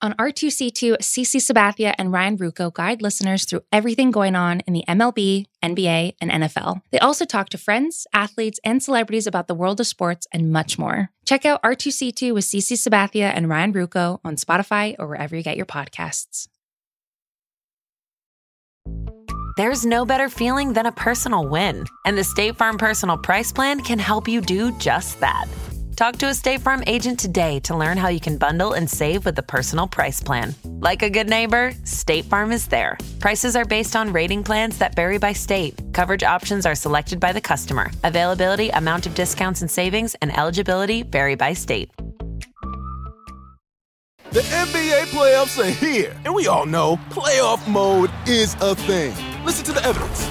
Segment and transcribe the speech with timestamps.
[0.00, 4.84] On R2C2, CC Sabathia and Ryan Ruocco guide listeners through everything going on in the
[4.86, 6.82] MLB, NBA, and NFL.
[6.92, 10.78] They also talk to friends, athletes, and celebrities about the world of sports and much
[10.78, 11.10] more.
[11.26, 15.56] Check out R2C2 with CC Sabathia and Ryan Ruocco on Spotify or wherever you get
[15.56, 16.46] your podcasts.
[19.56, 23.80] There's no better feeling than a personal win, and the State Farm Personal Price Plan
[23.80, 25.46] can help you do just that.
[25.98, 29.24] Talk to a State Farm agent today to learn how you can bundle and save
[29.24, 30.54] with the personal price plan.
[30.64, 32.96] Like a good neighbor, State Farm is there.
[33.18, 35.74] Prices are based on rating plans that vary by state.
[35.92, 37.90] Coverage options are selected by the customer.
[38.04, 41.90] Availability, amount of discounts and savings, and eligibility vary by state.
[44.30, 49.16] The NBA playoffs are here, and we all know playoff mode is a thing.
[49.44, 50.30] Listen to the evidence.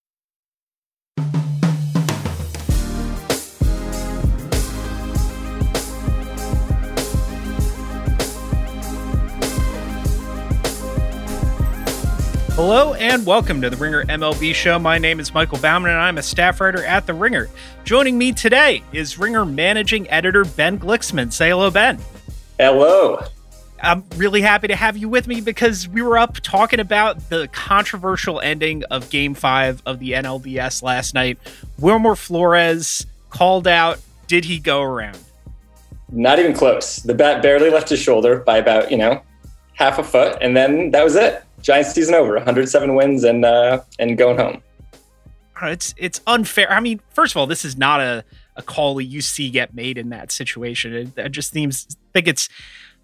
[12.63, 14.77] Hello and welcome to the Ringer MLB show.
[14.77, 17.49] My name is Michael Baumann and I'm a staff writer at the Ringer.
[17.85, 21.33] Joining me today is Ringer managing editor Ben Glicksman.
[21.33, 21.97] Say hello, Ben.
[22.59, 23.19] Hello.
[23.81, 27.47] I'm really happy to have you with me because we were up talking about the
[27.47, 31.39] controversial ending of game five of the NLDS last night.
[31.79, 35.17] Wilmer Flores called out, did he go around?
[36.11, 36.97] Not even close.
[36.97, 39.23] The bat barely left his shoulder by about, you know,
[39.73, 41.43] half a foot, and then that was it.
[41.61, 44.61] Giants season over, 107 wins and uh, and going home.
[45.63, 46.71] It's it's unfair.
[46.71, 48.23] I mean, first of all, this is not a
[48.55, 50.93] a call you see get made in that situation.
[50.93, 52.49] It, it just seems think it's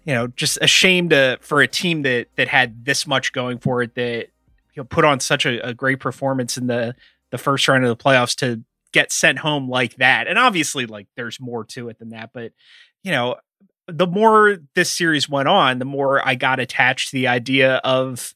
[0.04, 3.58] you know just a shame to for a team that that had this much going
[3.58, 4.28] for it that
[4.74, 6.94] you know put on such a, a great performance in the
[7.30, 10.26] the first round of the playoffs to get sent home like that.
[10.26, 12.52] And obviously, like there's more to it than that, but
[13.02, 13.36] you know
[13.86, 18.34] the more this series went on, the more I got attached to the idea of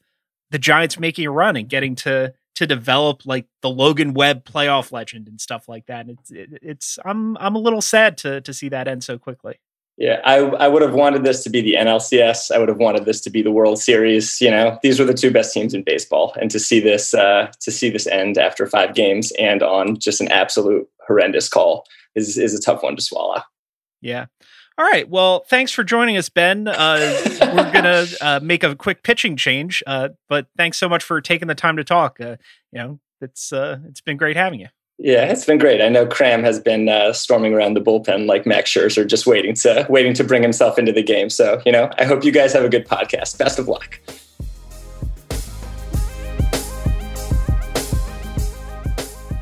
[0.52, 4.92] the Giants making a run and getting to to develop like the Logan Webb playoff
[4.92, 6.06] legend and stuff like that.
[6.06, 9.18] And it's it, it's I'm I'm a little sad to to see that end so
[9.18, 9.58] quickly.
[9.96, 12.50] Yeah, I I would have wanted this to be the NLCS.
[12.50, 14.40] I would have wanted this to be the World Series.
[14.40, 17.50] You know, these were the two best teams in baseball, and to see this uh,
[17.60, 22.36] to see this end after five games and on just an absolute horrendous call is
[22.36, 23.42] is a tough one to swallow.
[24.02, 24.26] Yeah.
[24.78, 25.08] All right.
[25.08, 26.66] Well, thanks for joining us, Ben.
[26.66, 31.20] Uh, we're gonna uh, make a quick pitching change, uh, but thanks so much for
[31.20, 32.18] taking the time to talk.
[32.20, 32.36] Uh,
[32.72, 34.68] you know, it's uh, it's been great having you.
[34.98, 35.82] Yeah, it's been great.
[35.82, 39.54] I know Kram has been uh, storming around the bullpen like Max Scherzer, just waiting
[39.56, 41.28] to waiting to bring himself into the game.
[41.28, 43.36] So, you know, I hope you guys have a good podcast.
[43.36, 44.00] Best of luck.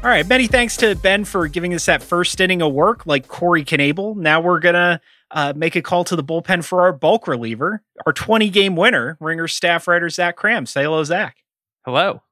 [0.03, 3.29] All right, many thanks to Ben for giving us that first inning of work, like
[3.29, 4.17] Corey Knebel.
[4.17, 4.99] Now we're gonna
[5.31, 9.17] uh, make a call to the bullpen for our bulk reliever, our 20 game winner,
[9.21, 10.67] Ringer staff writer Zach Kram.
[10.67, 11.39] Say hello, Zach.
[11.85, 12.23] Hello.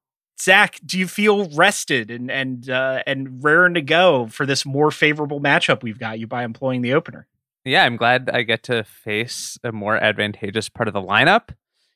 [0.41, 4.91] Zach, do you feel rested and and uh, and raring to go for this more
[4.91, 7.27] favorable matchup we've got you by employing the opener?
[7.65, 11.51] Yeah, I'm glad I get to face a more advantageous part of the lineup.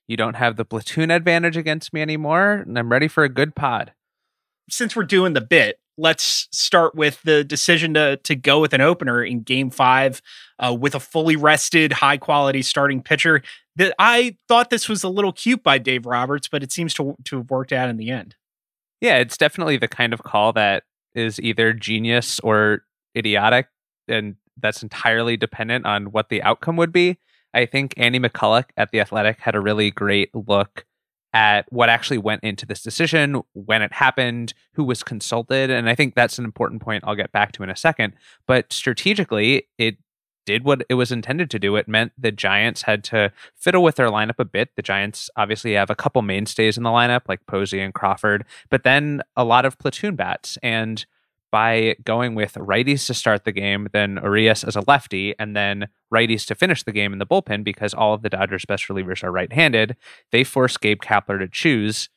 [0.08, 3.54] You don't have the platoon advantage against me anymore, and I'm ready for a good
[3.54, 3.92] pod.
[4.68, 8.80] Since we're doing the bit, let's start with the decision to to go with an
[8.80, 10.22] opener in Game Five
[10.58, 13.42] uh, with a fully rested, high quality starting pitcher.
[13.76, 17.16] That I thought this was a little cute by Dave Roberts, but it seems to
[17.24, 18.36] to have worked out in the end.
[19.00, 22.84] Yeah, it's definitely the kind of call that is either genius or
[23.16, 23.66] idiotic,
[24.08, 27.18] and that's entirely dependent on what the outcome would be.
[27.54, 30.86] I think Andy McCullough at the Athletic had a really great look
[31.32, 35.70] at what actually went into this decision, when it happened, who was consulted.
[35.70, 38.14] And I think that's an important point I'll get back to in a second.
[38.46, 39.96] But strategically, it
[40.44, 41.76] did what it was intended to do.
[41.76, 44.70] It meant the Giants had to fiddle with their lineup a bit.
[44.76, 48.82] The Giants obviously have a couple mainstays in the lineup, like Posey and Crawford, but
[48.82, 50.58] then a lot of platoon bats.
[50.62, 51.06] And
[51.52, 55.86] by going with righties to start the game, then Urias as a lefty, and then
[56.12, 59.22] righties to finish the game in the bullpen because all of the Dodgers' best relievers
[59.22, 59.96] are right handed.
[60.32, 62.08] They forced Gabe Kapler to choose.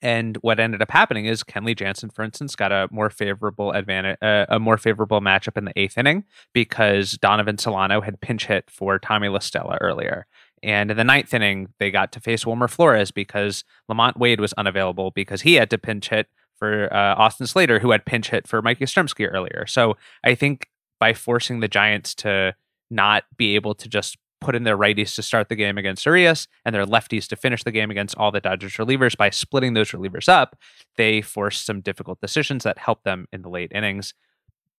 [0.00, 4.18] And what ended up happening is Kenley Jansen, for instance, got a more favorable advantage,
[4.22, 8.70] uh, a more favorable matchup in the eighth inning because Donovan Solano had pinch hit
[8.70, 10.26] for Tommy La Stella earlier.
[10.62, 14.52] And in the ninth inning, they got to face Wilmer Flores because LaMonte Wade was
[14.54, 16.28] unavailable because he had to pinch hit
[16.58, 19.66] for uh, Austin Slater, who had pinch hit for Mike Yastrzemski earlier.
[19.66, 20.68] So I think
[21.00, 22.54] by forcing the Giants to
[22.90, 26.46] not be able to just put in their righties to start the game against Urias
[26.64, 29.92] and their lefties to finish the game against all the Dodgers relievers by splitting those
[29.92, 30.56] relievers up,
[30.96, 34.12] they forced some difficult decisions that helped them in the late innings.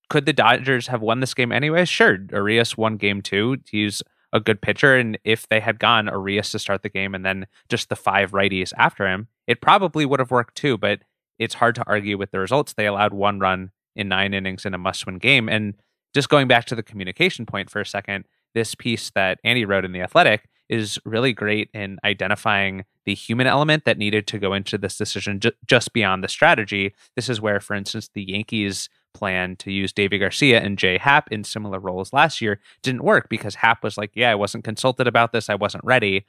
[0.09, 1.85] Could the Dodgers have won this game anyway?
[1.85, 2.17] Sure.
[2.31, 3.57] Urias won game two.
[3.67, 4.95] He's a good pitcher.
[4.95, 8.31] And if they had gone Urias to start the game and then just the five
[8.31, 10.77] righties after him, it probably would have worked too.
[10.77, 10.99] But
[11.39, 12.73] it's hard to argue with the results.
[12.73, 15.49] They allowed one run in nine innings in a must win game.
[15.49, 15.75] And
[16.13, 19.85] just going back to the communication point for a second, this piece that Andy wrote
[19.85, 24.53] in The Athletic is really great in identifying the human element that needed to go
[24.53, 26.93] into this decision ju- just beyond the strategy.
[27.15, 31.31] This is where, for instance, the Yankees plan to use Deivi Garcia and Jay Happ
[31.31, 35.07] in similar roles last year didn't work because Happ was like, Yeah, I wasn't consulted
[35.07, 35.49] about this.
[35.49, 36.25] I wasn't ready.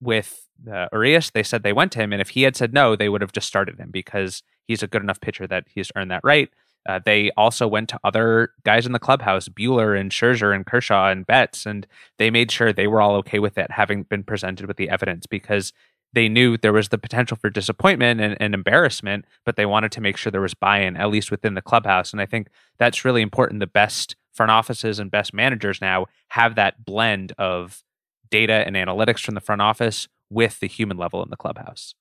[0.00, 2.12] With uh, Urias, they said they went to him.
[2.12, 4.86] And if he had said no, they would have just started him because he's a
[4.86, 6.50] good enough pitcher that he's earned that right.
[6.88, 11.10] Uh, they also went to other guys in the clubhouse, Buehler and Scherzer and Kershaw
[11.10, 11.86] and Betts, and
[12.18, 15.26] they made sure they were all okay with it, having been presented with the evidence
[15.26, 15.72] because
[16.14, 20.00] they knew there was the potential for disappointment and, and, embarrassment, but they wanted to
[20.00, 22.12] make sure there was buy-in, at least within the clubhouse.
[22.12, 22.48] And I think
[22.78, 23.60] that's really important.
[23.60, 27.82] The best front offices and best managers now have that blend of
[28.30, 31.94] data and analytics from the front office with the human level in the clubhouse.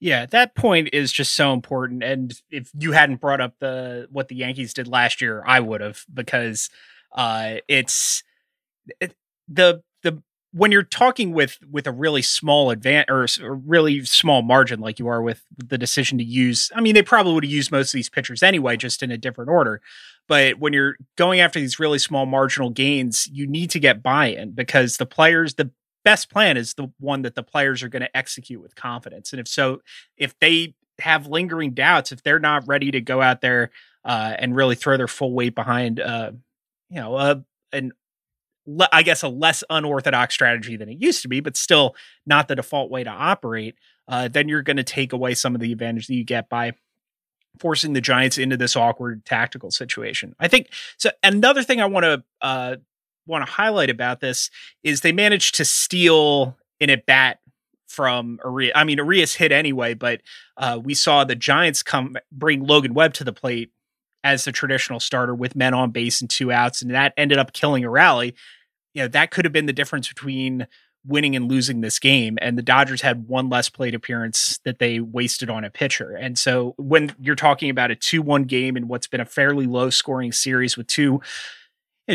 [0.00, 2.04] Yeah, that point is just so important.
[2.04, 5.80] And if you hadn't brought up the what the Yankees did last year, I would
[5.80, 6.70] have because
[7.12, 8.22] uh, it's
[9.00, 9.14] it,
[9.48, 9.82] the the
[10.58, 14.98] when you're talking with with a really small advance or a really small margin like
[14.98, 17.88] you are with the decision to use i mean they probably would have used most
[17.88, 19.80] of these pitchers anyway just in a different order.
[20.26, 24.52] But when you're going after these really small marginal gains you need to get buy-in
[24.52, 25.70] because the players the
[26.04, 29.32] best plan is the one that the players are going to execute with confidence.
[29.32, 29.80] And if so
[30.16, 33.70] if they have lingering doubts if they're not ready to go out there
[34.04, 36.32] uh, and really throw their full weight behind uh,
[36.90, 37.36] you know uh,
[37.72, 37.92] an
[38.92, 41.94] I guess a less unorthodox strategy than it used to be, but still
[42.26, 43.76] not the default way to operate,
[44.08, 46.72] uh, then you're going to take away some of the advantage that you get by
[47.58, 50.34] forcing the Giants into this awkward tactical situation.
[50.38, 51.10] I think so.
[51.22, 52.76] Another thing I want to uh,
[53.26, 54.50] want to highlight about this
[54.82, 57.40] is they managed to steal an at bat
[57.86, 58.72] from Urias.
[58.74, 60.20] I mean, Urias hit anyway, but
[60.56, 63.72] uh, we saw the Giants come bring Logan Webb to the plate
[64.24, 67.52] as the traditional starter with men on base and two outs, and that ended up
[67.52, 68.34] killing a rally
[68.98, 70.66] you know, that could have been the difference between
[71.06, 72.36] winning and losing this game.
[72.42, 76.16] And the Dodgers had one less plate appearance that they wasted on a pitcher.
[76.16, 79.66] And so when you're talking about a 2 1 game in what's been a fairly
[79.66, 81.20] low scoring series with two,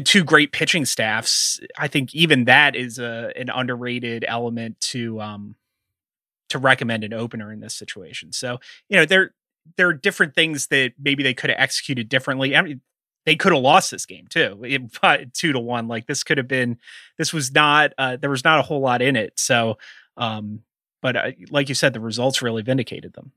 [0.03, 5.55] two great pitching staffs, I think even that is a, an underrated element to, um,
[6.49, 8.33] to recommend an opener in this situation.
[8.33, 8.59] So,
[8.89, 9.33] you know, there,
[9.77, 12.57] there are different things that maybe they could have executed differently.
[12.57, 12.81] I mean,
[13.25, 15.87] they could have lost this game too, it, two to one.
[15.87, 16.77] Like this could have been,
[17.17, 19.39] this was not, uh, there was not a whole lot in it.
[19.39, 19.77] So,
[20.17, 20.61] um,
[21.01, 23.31] but uh, like you said, the results really vindicated them.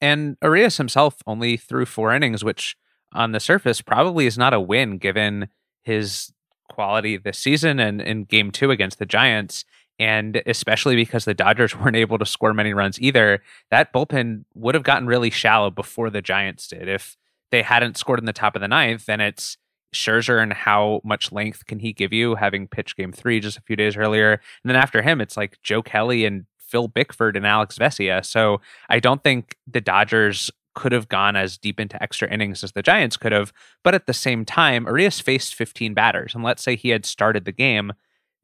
[0.00, 2.76] And Urias himself only threw four innings, which
[3.12, 5.48] on the surface probably is not a win given
[5.82, 6.32] his
[6.68, 9.64] quality this season and in game two against the Giants.
[9.98, 14.74] And especially because the Dodgers weren't able to score many runs either, that bullpen would
[14.74, 16.88] have gotten really shallow before the Giants did.
[16.88, 17.16] If
[17.52, 19.56] they hadn't scored in the top of the ninth, then it's
[19.94, 23.62] Scherzer and how much length can he give you, having pitched game three just a
[23.62, 24.32] few days earlier.
[24.32, 28.24] And then after him, it's like Joe Kelly and Phil Bickford and Alex Vesia.
[28.24, 32.72] So I don't think the Dodgers could have gone as deep into extra innings as
[32.72, 33.52] the Giants could have.
[33.84, 36.34] But at the same time, Urias faced 15 batters.
[36.34, 37.92] And let's say he had started the game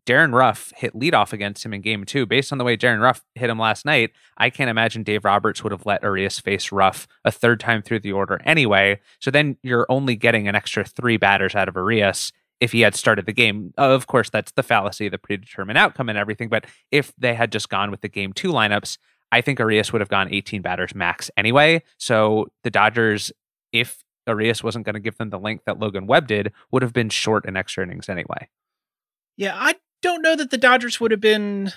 [0.09, 2.25] Darin Ruf hit leadoff against him in game two.
[2.25, 5.63] Based on the way Darin Ruf hit him last night, I can't imagine Dave Roberts
[5.63, 9.01] would have let Urias face Ruf a third time through the order anyway.
[9.21, 12.95] So then you're only getting an extra three batters out of Urias if he had
[12.95, 13.75] started the game.
[13.77, 16.49] Of course, that's the fallacy, the predetermined outcome and everything.
[16.49, 18.97] But if they had just gone with the game two lineups,
[19.31, 21.83] I think Urias would have gone 18 batters max anyway.
[21.99, 23.31] So the Dodgers,
[23.75, 26.95] if Urias wasn't going to give them the length that Logan Webb did, would have
[26.95, 28.49] been short in extra innings anyway.
[29.37, 31.73] Yeah, I don't know that the Dodgers would have been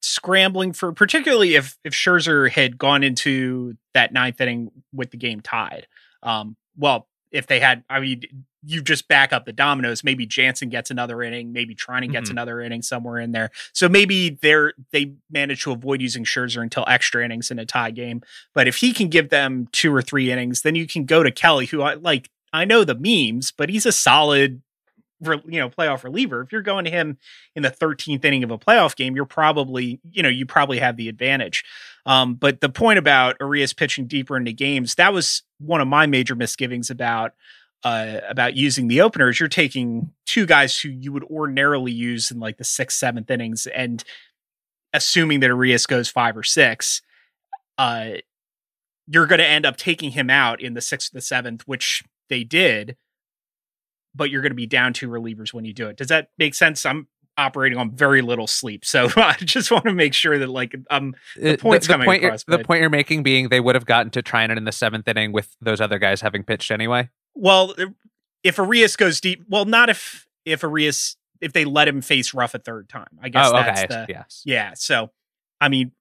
[0.00, 5.40] scrambling for, particularly if if Scherzer had gone into that ninth inning with the game
[5.40, 5.86] tied.
[6.22, 8.22] Um, well, if they had, I mean,
[8.62, 10.02] you just back up the dominoes.
[10.02, 11.52] Maybe Jansen gets another inning.
[11.52, 12.34] Maybe Treinen gets mm-hmm.
[12.34, 13.50] another inning somewhere in there.
[13.72, 17.92] So maybe they're they manage to avoid using Scherzer until extra innings in a tie
[17.92, 18.22] game.
[18.54, 21.30] But if he can give them two or three innings, then you can go to
[21.30, 22.30] Kelly, who I like.
[22.52, 24.62] I know the memes, but he's a solid
[25.20, 26.42] you know playoff reliever.
[26.42, 27.18] If you're going to him
[27.54, 30.96] in the 13th inning of a playoff game, you're probably you know you probably have
[30.96, 31.64] the advantage.
[32.04, 36.06] Um, but the point about Urias pitching deeper into games that was one of my
[36.06, 37.32] major misgivings about
[37.84, 39.38] uh, about using the openers.
[39.38, 43.66] You're taking two guys who you would ordinarily use in like the sixth, seventh innings,
[43.66, 44.02] and
[44.92, 47.02] assuming that Urias goes five or six,
[47.78, 48.12] uh,
[49.06, 52.02] you're going to end up taking him out in the sixth or the seventh, which
[52.28, 52.96] they did
[54.16, 55.96] but you're going to be down two relievers when you do it.
[55.96, 56.86] Does that make sense?
[56.86, 57.08] I'm
[57.38, 61.14] operating on very little sleep, so I just want to make sure that like um
[61.36, 62.44] the points the, the coming point across.
[62.44, 65.32] The point you're making being they would have gotten to Treinen in the seventh inning
[65.32, 67.10] with those other guys having pitched anyway.
[67.34, 67.74] well,
[68.42, 72.54] if Urias goes deep, well, not if if Urias if they let him face Ruf
[72.54, 73.18] a third time.
[73.22, 74.04] I guess oh, that's okay.
[74.06, 74.42] the yes.
[74.44, 74.72] yeah.
[74.74, 75.10] So,
[75.60, 75.92] I mean,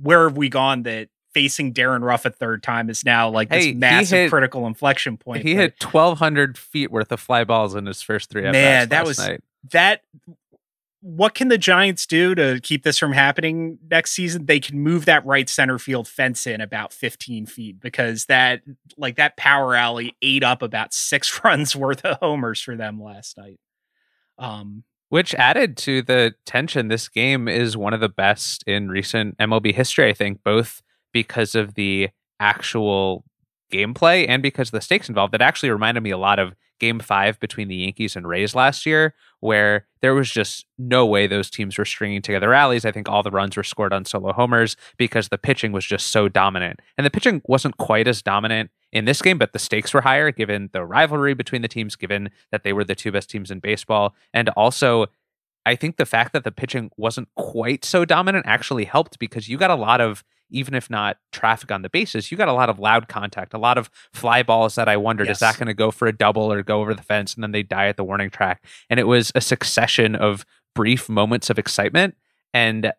[0.00, 1.08] where have we gone that?
[1.34, 5.42] Facing Darin Ruf a third time is now like this massive hit- critical inflection point.
[5.44, 8.42] He hit 1,200 feet worth of fly balls in his first three.
[8.42, 9.40] Man, that was- night.
[9.70, 10.02] that
[11.04, 14.46] what can the Giants do to keep this from happening next season?
[14.46, 18.62] They can move that right center field fence in about 15 feet because that
[18.96, 23.36] like that power alley ate up about six runs worth of homers for them last
[23.36, 23.58] night.
[24.38, 29.36] Um Which added to the tension, this game is one of the best in recent
[29.38, 33.24] MLB history, I think, both because of the actual
[33.72, 35.34] gameplay and because of the stakes involved.
[35.34, 38.84] It actually reminded me a lot of game five between the Yankees and Rays last
[38.84, 42.84] year, where there was just no way those teams were stringing together rallies.
[42.84, 46.08] I think all the runs were scored on solo homers because the pitching was just
[46.08, 46.80] so dominant.
[46.98, 50.32] And the pitching wasn't quite as dominant in this game, but the stakes were higher
[50.32, 53.60] given the rivalry between the teams, given that they were the two best teams in
[53.60, 54.14] baseball.
[54.34, 55.06] And also,
[55.64, 59.56] I think the fact that the pitching wasn't quite so dominant actually helped because you
[59.56, 62.68] got a lot of, even if not traffic on the bases, you got a lot
[62.68, 65.36] of loud contact, a lot of fly balls that I wondered, Yes.
[65.36, 67.34] is that going to go for a double or go over the fence?
[67.34, 68.64] And then they die at the warning track.
[68.88, 70.44] And it was a succession of
[70.74, 72.14] brief moments of excitement.
[72.54, 72.92] And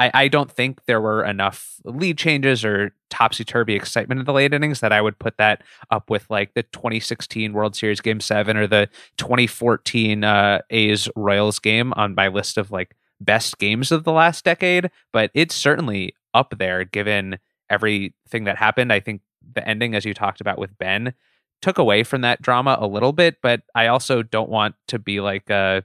[0.00, 4.32] I, I don't think there were enough lead changes or topsy turvy excitement in the
[4.32, 8.18] late innings that I would put that up with like the 2016 World Series Game
[8.18, 13.92] Seven or the 2014 uh, A's Royals game on my list of like best games
[13.92, 14.90] of the last decade.
[15.12, 17.38] But it's certainly up there given
[17.70, 18.92] everything that happened.
[18.92, 19.22] I think
[19.54, 21.14] the ending, as you talked about with Ben,
[21.62, 23.36] took away from that drama a little bit.
[23.42, 25.82] But I also don't want to be like a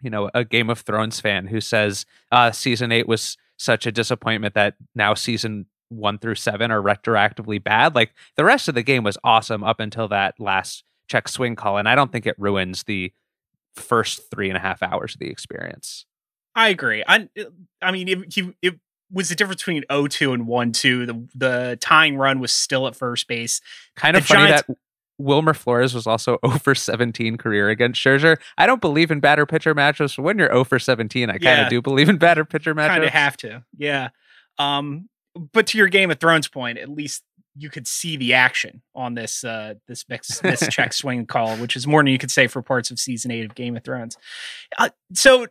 [0.00, 3.92] you know a Game of Thrones fan who says uh, season eight was such a
[3.92, 7.94] disappointment that now season one through seven are retroactively bad.
[7.94, 11.78] Like the rest of the game was awesome up until that last check swing call,
[11.78, 13.12] and I don't think it ruins the
[13.74, 16.04] first three and a half hours of the experience.
[16.54, 17.02] I agree.
[17.06, 17.28] I
[17.80, 18.78] I mean if you it
[19.10, 21.06] was the difference between 0-2 and 1-2.
[21.06, 23.60] The the tying run was still at first base.
[23.96, 24.76] Kind The of funny Giants- that
[25.20, 28.36] Wilmer Flores was also 0 for 17 career against Scherzer.
[28.56, 30.16] I don't believe in batter pitcher matchups.
[30.18, 32.88] When you're 0 for 17, I kind of do believe in batter pitcher matchups.
[32.88, 34.10] kind of have to yeah
[34.58, 35.08] um
[35.52, 37.22] but to your game of thrones point at least
[37.56, 41.74] you could see the action on this uh this mix this check swing call which
[41.76, 44.16] is more than you could say for parts of season 8 of game of thrones
[44.78, 45.46] uh, so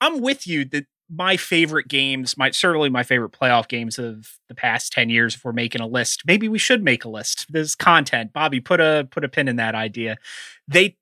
[0.00, 4.54] i'm with you that my favorite games my certainly my favorite playoff games of the
[4.54, 7.46] past 10 years if we're making a list maybe we should make a list.
[7.48, 8.32] There's content.
[8.32, 10.16] Bobby put a put a pin in that idea.
[10.66, 10.96] They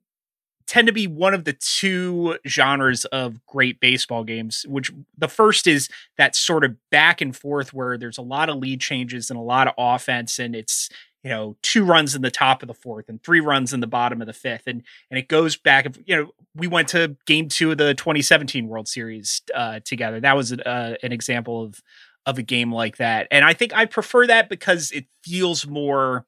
[0.66, 5.66] tend to be one of the two genres of great baseball games which the first
[5.66, 9.38] is that sort of back and forth where there's a lot of lead changes and
[9.38, 10.88] a lot of offense and it's
[11.25, 13.87] you know two runs in the top of the fourth and three runs in the
[13.87, 17.49] bottom of the fifth and and it goes back you know we went to game
[17.49, 20.21] two of the 2017 world series uh together.
[20.21, 21.83] That was uh, an example of
[22.26, 23.26] of a game like that.
[23.31, 26.26] And i think i prefer that because it feels more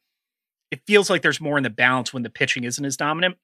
[0.72, 3.36] it feels like there's more in the balance when the pitching isn't as dominant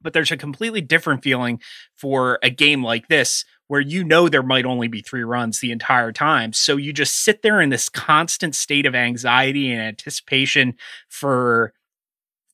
[0.00, 1.60] but there's a completely different feeling
[1.94, 5.72] for a game like this where you know there might only be three runs the
[5.72, 6.52] entire time.
[6.52, 10.74] So you just sit there in this constant state of anxiety and anticipation
[11.08, 11.72] for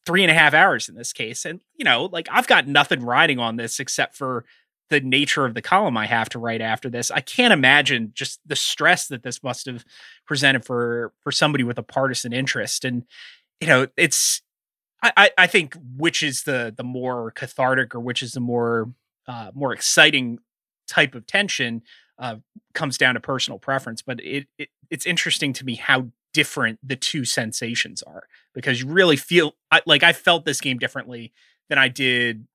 [0.07, 1.45] three and a half hours in this case.
[1.45, 4.45] And, you know, like I've got nothing riding on this except for
[4.89, 7.11] the nature of the column I have to write after this.
[7.11, 9.85] I can't imagine just the stress that this must have
[10.27, 12.85] presented for for somebody with a partisan interest.
[12.85, 13.05] And,
[13.61, 14.43] you know, it's
[15.03, 18.91] I, I- think which is the the more cathartic or which is the more
[19.27, 20.39] uh, more exciting
[20.91, 21.83] type of tension
[22.19, 22.37] uh,
[22.75, 24.03] comes down to personal preference.
[24.03, 28.89] But it, it it's interesting to me how different the two sensations are because you
[28.89, 31.33] really feel I, like I felt this game differently
[31.69, 32.47] than I did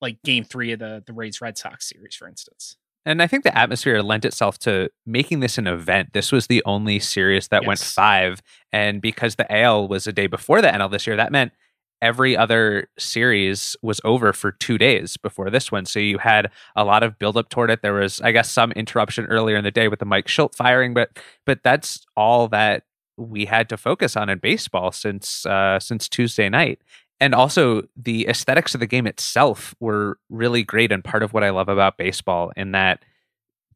[0.00, 2.76] like Game Three of the the Rays Red Sox series, for instance.
[3.06, 6.12] And I think the atmosphere lent itself to making this an event.
[6.12, 8.42] This was the only series that went five.
[8.70, 11.52] And because the AL was a day before the NL this year, that meant
[12.00, 15.84] every other series was over for two days before this one.
[15.84, 17.82] So you had a lot of buildup toward it.
[17.82, 20.94] There was, I guess, some interruption earlier in the day with the Mike Shildt firing,
[20.94, 21.10] but
[21.44, 22.84] but that's all that
[23.16, 26.80] we had to focus on in baseball since uh, since Tuesday night.
[27.20, 31.42] And also the aesthetics of the game itself were really great and part of what
[31.42, 33.04] I love about baseball in that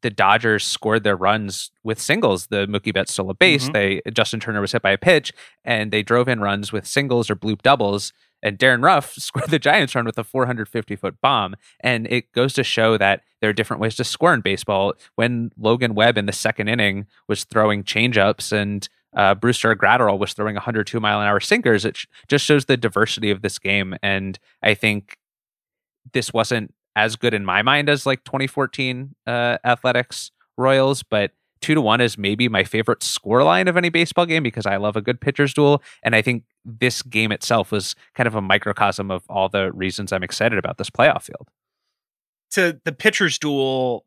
[0.03, 2.47] the Dodgers scored their runs with singles.
[2.47, 3.63] The Mookie Betts stole a base.
[3.63, 3.71] Mm-hmm.
[3.73, 5.33] They Justin Turner was hit by a pitch,
[5.65, 8.13] and they drove in runs with singles or bloop doubles.
[8.43, 11.55] And Darin Ruf scored the Giants run with a 450 foot bomb.
[11.79, 14.93] And it goes to show that there are different ways to score in baseball.
[15.15, 20.33] When Logan Webb in the second inning was throwing changeups and uh, Brusdar Graterol was
[20.33, 23.95] throwing 102 mile an hour sinkers, it sh- just shows the diversity of this game.
[24.03, 25.17] And I think
[26.11, 31.31] this wasn't as good in my mind as like 2014 uh, Athletics Royals, but
[31.63, 34.75] two to one is maybe my favorite score line of any baseball game because I
[34.75, 35.81] love a good pitcher's duel.
[36.03, 40.11] And I think this game itself was kind of a microcosm of all the reasons
[40.11, 41.47] I'm excited about this playoff field.
[42.51, 44.05] To the pitcher's duel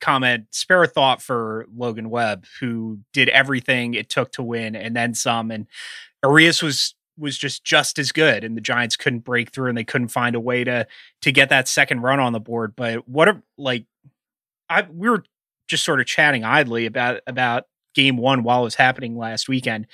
[0.00, 4.96] comment, spare a thought for Logan Webb, who did everything it took to win and
[4.96, 5.50] then some.
[5.50, 5.66] And
[6.24, 9.84] Urias was was just just as good and the Giants couldn't break through and they
[9.84, 10.86] couldn't find a way to
[11.22, 13.86] to get that second run on the board but what a, like
[14.68, 15.24] I we were
[15.68, 19.86] just sort of chatting idly about about game 1 while it was happening last weekend.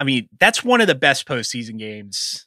[0.00, 2.46] I mean that's one of the best postseason games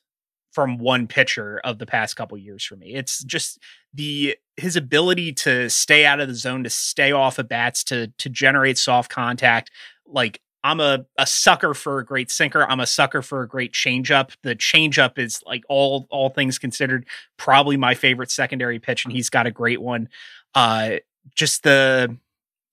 [0.52, 2.96] from one pitcher of the past couple years for me.
[2.96, 3.60] It's just
[3.94, 8.08] the his ability to stay out of the zone to stay off of bats to
[8.18, 9.70] to generate soft contact
[10.08, 12.70] like I'm a, a sucker for a great sinker.
[12.70, 14.32] I'm a sucker for a great changeup.
[14.44, 17.06] The changeup is like all all things considered,
[17.38, 20.10] probably my favorite secondary pitch, and he's got a great one.
[20.54, 20.98] Uh,
[21.34, 22.18] just the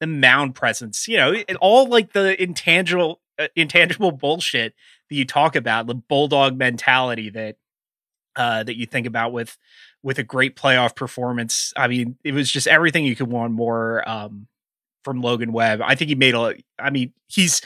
[0.01, 4.75] the mound presence, you know, it, all like the intangible uh, intangible bullshit
[5.09, 7.59] that you talk about, the bulldog mentality that
[8.35, 9.57] uh, that you think about with
[10.03, 11.73] with a great playoff performance.
[11.77, 14.03] I mean, it was just everything you could want more.
[14.09, 14.49] Um,
[15.05, 15.81] from Logan Webb.
[15.85, 16.55] I think he made a.
[16.79, 17.61] I mean, he's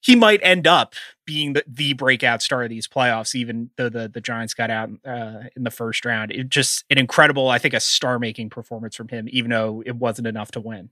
[0.00, 0.94] he might end up
[1.24, 4.90] being the, the breakout star of these playoffs, even though the the Giants got out
[5.06, 6.32] uh, in the first round.
[6.32, 9.96] It just an incredible, I think, a star making performance from him, even though it
[9.96, 10.90] wasn't enough to win.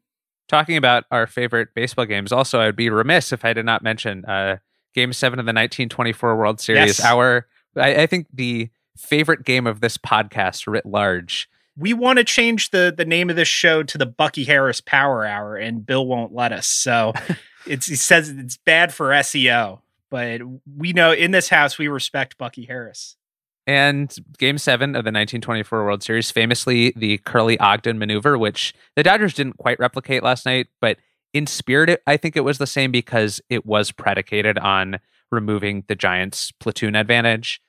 [0.49, 4.25] Talking about our favorite baseball games, also, I'd be remiss if I did not mention
[4.25, 4.59] uh,
[4.94, 6.99] Game Seven of the 1924 World Series.
[6.99, 7.05] Yes.
[7.05, 12.25] Our, I, I think, the favorite game of this podcast writ large we want to
[12.25, 16.07] change the the name of this show to the Bucky Harris Power Hour, and Bill
[16.07, 16.67] won't let us.
[16.67, 17.13] So
[17.67, 19.81] it's he says it's bad for SEO,
[20.11, 20.41] but
[20.77, 23.17] we know in this house we respect Bucky Harris.
[23.67, 29.05] And game seven of the 1924 World Series, famously the Curly Ogden maneuver, which the
[29.05, 30.99] Dodgers didn't quite replicate last night, but
[31.33, 34.99] in spirit, I think it was the same because it was predicated on
[35.31, 37.63] removing the Giants' platoon advantage.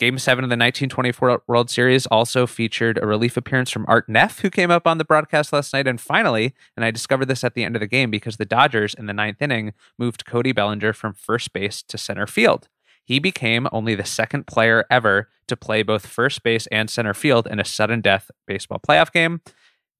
[0.00, 4.40] Game seven of the 1924 World Series also featured a relief appearance from Art Nehf,
[4.40, 5.86] who came up on the broadcast last night.
[5.86, 8.94] And finally, and I discovered this at the end of the game because the Dodgers
[8.94, 12.68] in the ninth inning moved Cody Bellinger from first base to center field.
[13.04, 17.46] He became only the second player ever to play both first base and center field
[17.46, 19.42] in a sudden death baseball playoff game.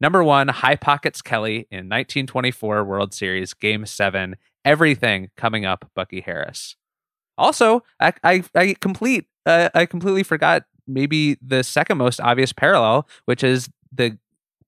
[0.00, 4.36] Number one, High Pockets Kelly in 1924 World Series, Game 7.
[4.64, 6.74] Everything coming up, Bucky Harris.
[7.36, 13.08] Also, I, I, I complete uh, I completely forgot maybe the second most obvious parallel,
[13.26, 14.18] which is the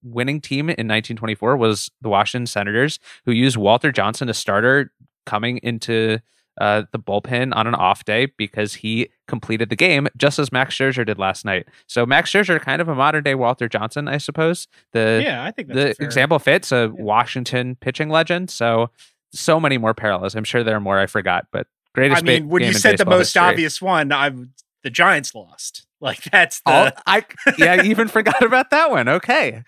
[0.03, 4.93] winning team in 1924 was the Washington Senators, who used Walter Johnson, a starter,
[5.25, 6.19] coming into
[6.61, 10.75] uh, the bullpen on an off day because he completed the game just as Max
[10.75, 11.67] Scherzer did last night.
[11.87, 14.69] So Max Scherzer, kind of a modern day Walter Johnson, I suppose.
[14.93, 17.03] The yeah, I think the example fits a yeah.
[17.03, 18.51] Washington pitching legend.
[18.51, 18.91] So
[19.33, 20.35] so many more parallels.
[20.35, 22.23] I'm sure there are more I forgot, but greatest.
[22.23, 23.43] I mean, when you said the most history.
[23.43, 25.83] obvious one, I'm the Giants lost.
[25.99, 27.25] Like that's the oh, I
[27.57, 29.09] yeah, I even forgot about that one.
[29.09, 29.63] Okay.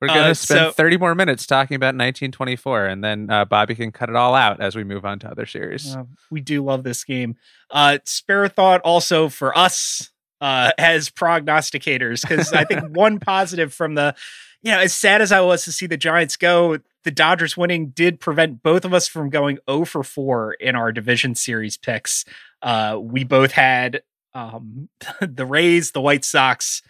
[0.00, 3.44] We're going to uh, spend so, 30 more minutes talking about 1924, and then uh,
[3.44, 5.94] Bobby can cut it all out as we move on to other series.
[5.94, 7.36] Uh, we do love this game.
[7.70, 13.94] Uh, spare thought also for us uh, as prognosticators, because I think one positive from
[13.94, 14.16] the,
[14.62, 17.88] you know, as sad as I was to see the Giants go, the Dodgers winning
[17.90, 22.24] did prevent both of us from going 0 for 4 in our division series picks.
[22.60, 24.02] Uh, we both had
[24.34, 24.88] um,
[25.20, 26.82] the Rays, the White Sox,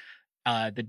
[0.46, 0.88] uh, the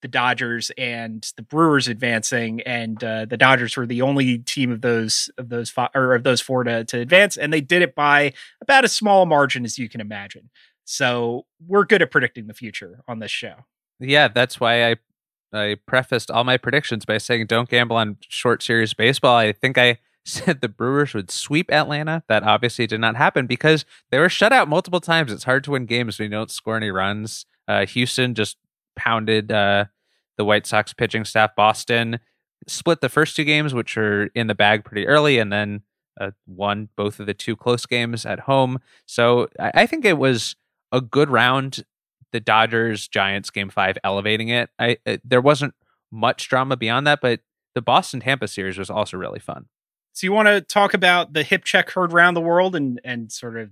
[0.00, 4.80] the Dodgers, and the Brewers advancing, and uh, the Dodgers were the only team of
[4.80, 7.94] those of those five, or of those four to to advance, and they did it
[7.94, 10.50] by about as small a margin as you can imagine.
[10.84, 13.54] So we're good at predicting the future on this show.
[14.00, 14.96] Yeah, that's why I
[15.52, 19.36] I prefaced all my predictions by saying don't gamble on short series baseball.
[19.36, 22.22] I think I said the Brewers would sweep Atlanta.
[22.28, 25.32] That obviously did not happen because they were shut out multiple times.
[25.32, 27.44] It's hard to win games when you don't score any runs.
[27.66, 28.56] Uh, Houston just
[28.96, 29.86] pounded uh,
[30.36, 31.56] the White Sox pitching staff.
[31.56, 32.20] Boston
[32.68, 35.82] split the first two games, which are in the bag pretty early, and then
[36.20, 38.78] uh, won both of the two close games at home.
[39.06, 40.56] So I, I think it was
[40.92, 41.84] a good round.
[42.32, 44.70] The Dodgers Giants game five elevating it.
[44.78, 45.74] I it, there wasn't
[46.10, 47.40] much drama beyond that, but
[47.74, 49.66] the Boston Tampa series was also really fun.
[50.12, 53.30] So you want to talk about the hip check heard around the world and and
[53.30, 53.70] sort of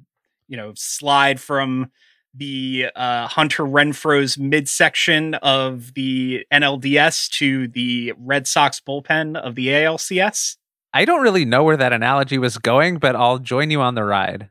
[0.48, 1.90] you know slide from
[2.34, 9.68] the uh, Hunter Renfroe's midsection of the NLDS to the Red Sox bullpen of the
[9.68, 10.56] ALCS?
[10.92, 14.04] I don't really know where that analogy was going, but I'll join you on the
[14.04, 14.50] ride.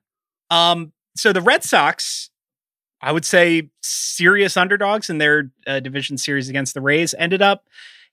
[0.50, 2.30] Um, so the Red Sox,
[3.02, 7.66] I would say, serious underdogs in their uh, division series against the Rays, ended up,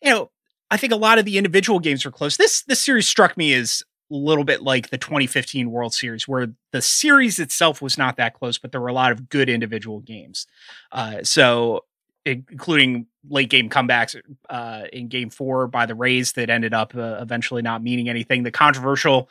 [0.03, 0.31] you know,
[0.71, 2.37] I think a lot of the individual games were close.
[2.37, 6.49] This this series struck me as a little bit like the 2015 World Series, where
[6.73, 10.01] the series itself was not that close, but there were a lot of good individual
[10.01, 10.47] games.
[10.93, 11.85] Uh, so,
[12.25, 14.17] including late game comebacks
[14.51, 18.43] uh, in Game Four by the Rays that ended up uh, eventually not meaning anything.
[18.43, 19.29] The controversial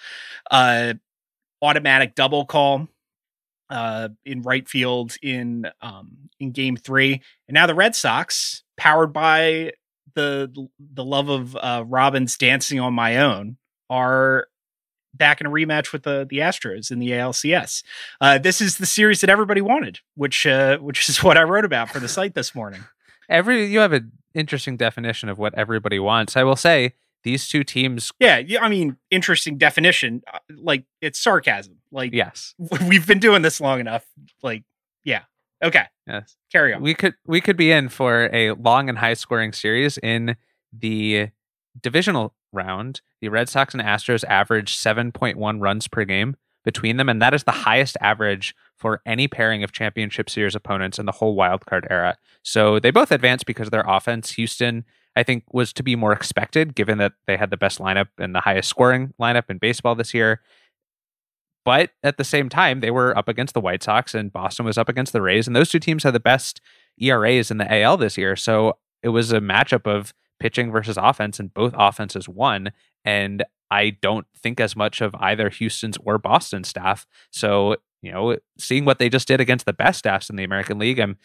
[0.52, 0.94] uh,
[1.62, 2.88] automatic double call
[3.70, 9.14] uh, in right field in um, in Game Three, and now the Red Sox, powered
[9.14, 9.74] by
[10.14, 13.58] the the love of uh, Robyn's dancing on my own,
[13.90, 14.48] are
[15.14, 17.84] back in a rematch with the the Astros in the ALCS.
[18.20, 21.66] Uh, this is the series that everybody wanted, which uh, which is what I wrote
[21.66, 22.84] about for the site this morning.
[23.30, 26.38] Every you have an interesting definition of what everybody wants.
[26.38, 28.12] I will say these two teams.
[28.20, 28.64] Yeah, yeah.
[28.64, 30.22] I mean, interesting definition.
[30.32, 31.78] Uh, like it's sarcasm.
[31.96, 32.54] Like yes,
[32.88, 34.06] we've been doing this long enough.
[34.44, 34.64] Like
[35.04, 35.22] yeah.
[35.64, 35.86] Okay.
[36.06, 36.36] Yes.
[36.52, 36.82] Carry on.
[36.82, 40.36] We could we could be in for a long and high scoring series in
[40.74, 41.30] the
[41.82, 47.22] divisional round, the Red Sox and Astros average 7.1 runs per game between them, and
[47.22, 51.38] that is the highest average for any pairing of championship series opponents in the whole
[51.38, 52.18] wildcard era.
[52.44, 54.32] So they both advanced because of their offense.
[54.32, 54.84] Houston,
[55.16, 58.34] I think, was to be more expected given that they had the best lineup and
[58.34, 60.42] the highest scoring lineup in baseball this year.
[61.66, 64.78] But at the same time, they were up against the White Sox and Boston was
[64.78, 66.62] up against the Rays, and those two teams had the best
[67.02, 68.36] ERAs in the AL this year.
[68.36, 72.72] So it was a matchup of pitching versus offense, and both offenses won.
[73.04, 77.08] And I don't think as much of either Houston's or Boston staff.
[77.32, 80.78] So, you know, seeing what they just did against the best staffs in the American
[80.78, 81.18] League, I'm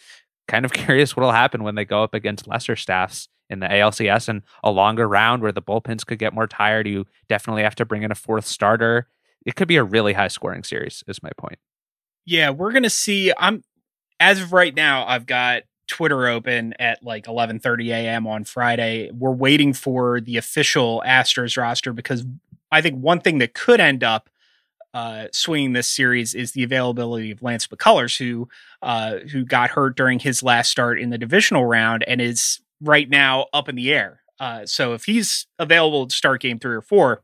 [0.49, 4.29] kind of curious what'll happen when they go up against lesser staffs in the ALCS
[4.29, 6.87] and a longer round where the bullpens could get more tired.
[6.87, 9.09] You definitely have to bring in a fourth starter.
[9.47, 11.59] It could be a really high scoring series, is my point.
[12.27, 13.33] Yeah, we're gonna see.
[13.39, 13.63] I'm
[14.19, 18.27] as of right now, I've got Twitter open at like 11:30 a.m.
[18.27, 19.11] on Friday.
[19.13, 22.25] We're waiting for the official Astros roster because
[22.71, 24.31] I think one thing that could end up
[24.93, 28.49] uh, swinging this series is the availability of Lance McCullers, who
[28.83, 33.09] uh, who got hurt during his last start in the divisional round and is right
[33.09, 34.23] now up in the air.
[34.39, 37.23] Uh, so if he's available to start game three or four,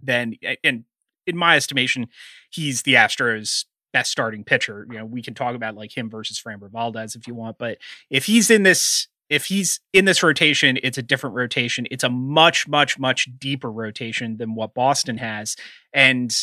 [0.00, 0.84] then and
[1.28, 2.06] in my estimation,
[2.50, 4.86] he's the Astros best starting pitcher.
[4.90, 7.78] You know, we can talk about like him versus Framber Valdez if you want, but
[8.10, 11.86] if he's in this if he's in this rotation, it's a different rotation.
[11.90, 15.54] It's a much, much, much deeper rotation than what Boston has.
[15.92, 16.34] And,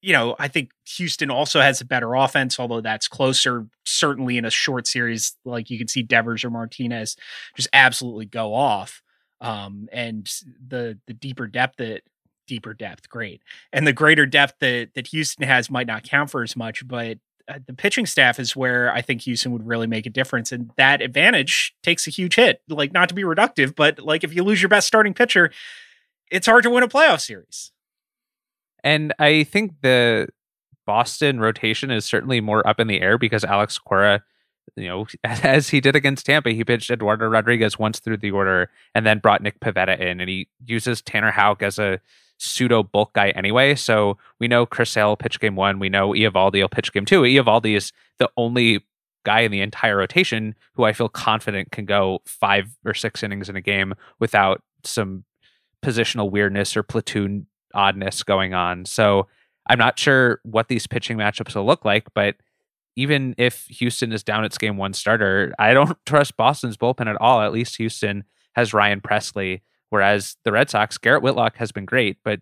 [0.00, 3.66] you know, I think Houston also has a better offense, although that's closer.
[3.84, 7.16] Certainly in a short series, like you can see Devers or Martinez
[7.54, 9.02] just absolutely go off.
[9.42, 10.30] Um, and
[10.66, 12.02] the the deeper depth that
[12.50, 13.42] deeper depth, great.
[13.72, 17.18] And the greater depth that that Houston has might not count for as much, but
[17.48, 20.72] uh, the pitching staff is where I think Houston would really make a difference, and
[20.76, 22.60] that advantage takes a huge hit.
[22.68, 25.52] Like not to be reductive, but like if you lose your best starting pitcher,
[26.28, 27.70] it's hard to win a playoff series.
[28.82, 30.28] And I think the
[30.86, 34.24] Boston rotation is certainly more up in the air because Alex Cora,
[34.74, 38.70] you know, as he did against Tampa, he pitched Eduardo Rodriguez once through the order
[38.92, 42.00] and then brought Nick Pivetta in, and he uses Tanner Houck as a
[42.40, 43.74] pseudo bulk guy anyway.
[43.74, 45.78] So we know Chris Sale pitch game one.
[45.78, 47.22] We know Eovaldi will pitch game two.
[47.22, 48.84] Eovaldi is the only
[49.24, 53.50] guy in the entire rotation who I feel confident can go five or six innings
[53.50, 55.24] in a game without some
[55.84, 58.86] positional weirdness or platoon oddness going on.
[58.86, 59.26] So
[59.68, 62.36] I'm not sure what these pitching matchups will look like, but
[62.96, 67.20] even if Houston is down its game one starter, I don't trust Boston's bullpen at
[67.20, 67.42] all.
[67.42, 68.24] At least Houston
[68.54, 72.40] has Ryan Pressly Whereas the Red Sox, Garrett Whitlock has been great, but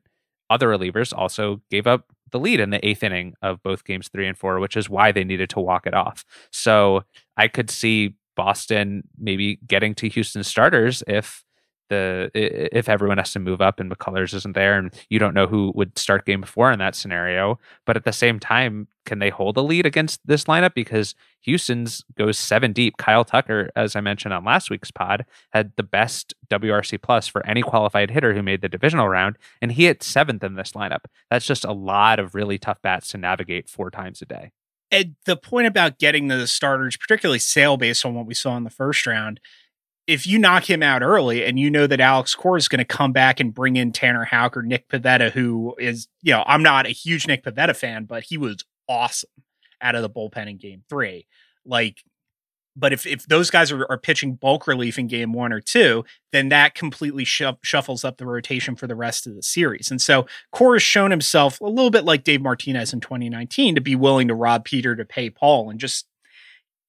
[0.51, 4.27] other relievers also gave up the lead in the eighth inning of both games three
[4.27, 6.25] and four, which is why they needed to walk it off.
[6.53, 7.05] So
[7.37, 11.45] I could see Boston maybe getting to Houston starters if
[11.89, 15.47] the if everyone has to move up and McCullers isn't there and you don't know
[15.47, 17.59] who would start game four in that scenario.
[17.87, 20.75] But at the same time, can they hold a lead against this lineup?
[20.75, 22.97] Because Houston's goes seven deep.
[22.99, 27.45] Kyle Tucker, as I mentioned on last week's pod, had the best WRC plus for
[27.47, 31.05] any qualified hitter who made the divisional round, and he hit seventh in this lineup.
[31.31, 34.53] That's just a lot of really tough bats to navigate four times a day.
[34.91, 38.65] And the point about getting the starters, particularly Sale, based on what we saw in
[38.65, 39.41] the first round,
[40.09, 42.85] if you knock him out early and you know that Alex Cora is going to
[42.85, 46.63] come back and bring in Tanner Houck or Nick Pivetta, who is, you know, I'm
[46.63, 49.29] not a huge Nick Pivetta fan, but he was awesome
[49.83, 51.27] out of the bullpen in game three.
[51.67, 52.03] Like,
[52.75, 56.07] but if, if those guys are, are pitching bulk relief in game one or two,
[56.33, 59.91] then that completely shuffles up the rotation for the rest of the series.
[59.91, 63.95] And so Cora's shown himself a little bit like Dave Martinez in 2019 to be
[63.95, 66.07] willing to rob Peter to pay Paul and just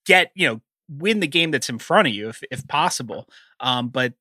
[0.05, 3.27] get, you know, win the game that's in front of you if, if possible.
[3.59, 4.13] Um, but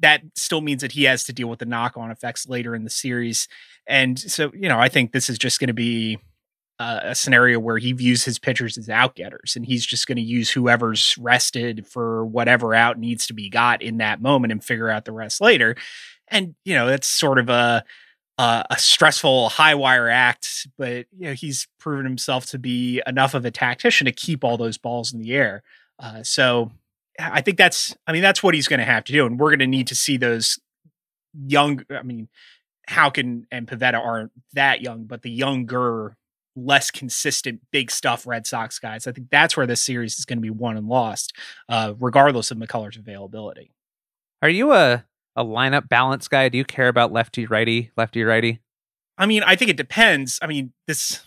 [0.00, 2.84] that still means that he has to deal with the knock on effects later in
[2.84, 3.48] the series.
[3.86, 6.18] And so, you know, I think this is just going to be
[6.78, 10.22] uh, a scenario where he views his pitchers as outgetters and he's just going to
[10.22, 14.88] use whoever's rested for whatever out needs to be got in that moment and figure
[14.88, 15.76] out the rest later.
[16.28, 17.84] And, you know, that's sort of a,
[18.38, 23.34] uh, a stressful high wire act, but you know he's proven himself to be enough
[23.34, 25.62] of a tactician to keep all those balls in the air.
[25.98, 26.72] Uh, so
[27.18, 29.26] I think that's, I mean, that's what he's going to have to do.
[29.26, 30.58] And we're going to need to see those
[31.46, 32.28] young, I mean,
[32.88, 36.16] Houken and Pivetta aren't that young, but the younger,
[36.56, 39.06] less consistent, big stuff Red Sox guys.
[39.06, 41.34] I think that's where this series is going to be won and lost,
[41.68, 43.72] uh, regardless of McCullers' availability.
[44.42, 45.04] Are you a,
[45.36, 46.48] a lineup balance guy?
[46.48, 48.60] Do you care about lefty righty, lefty righty?
[49.16, 50.38] I mean, I think it depends.
[50.42, 51.26] I mean, this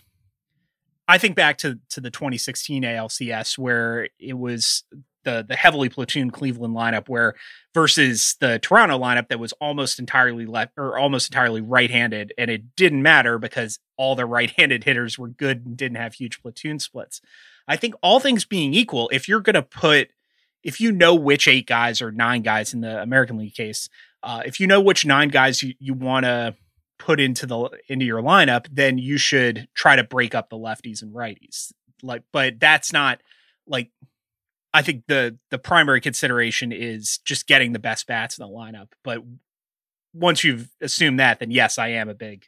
[1.08, 4.84] I think back to to the 2016 ALCS where it was
[5.24, 7.34] the the heavily platoon Cleveland lineup where
[7.74, 12.74] versus the Toronto lineup that was almost entirely left or almost entirely right-handed and it
[12.76, 17.20] didn't matter because all the right-handed hitters were good and didn't have huge platoon splits.
[17.68, 20.10] I think all things being equal, if you're going to put
[20.62, 23.88] if you know which eight guys or nine guys in the American League case,
[24.24, 26.56] uh, if you know which nine guys you, you want to
[26.98, 31.02] put into the into your lineup, then you should try to break up the lefties
[31.02, 31.72] and righties.
[32.02, 33.20] Like, but that's not
[33.66, 33.90] like
[34.72, 38.88] I think the the primary consideration is just getting the best bats in the lineup.
[39.02, 39.22] But
[40.12, 42.46] once you've assumed that, then yes, I am a big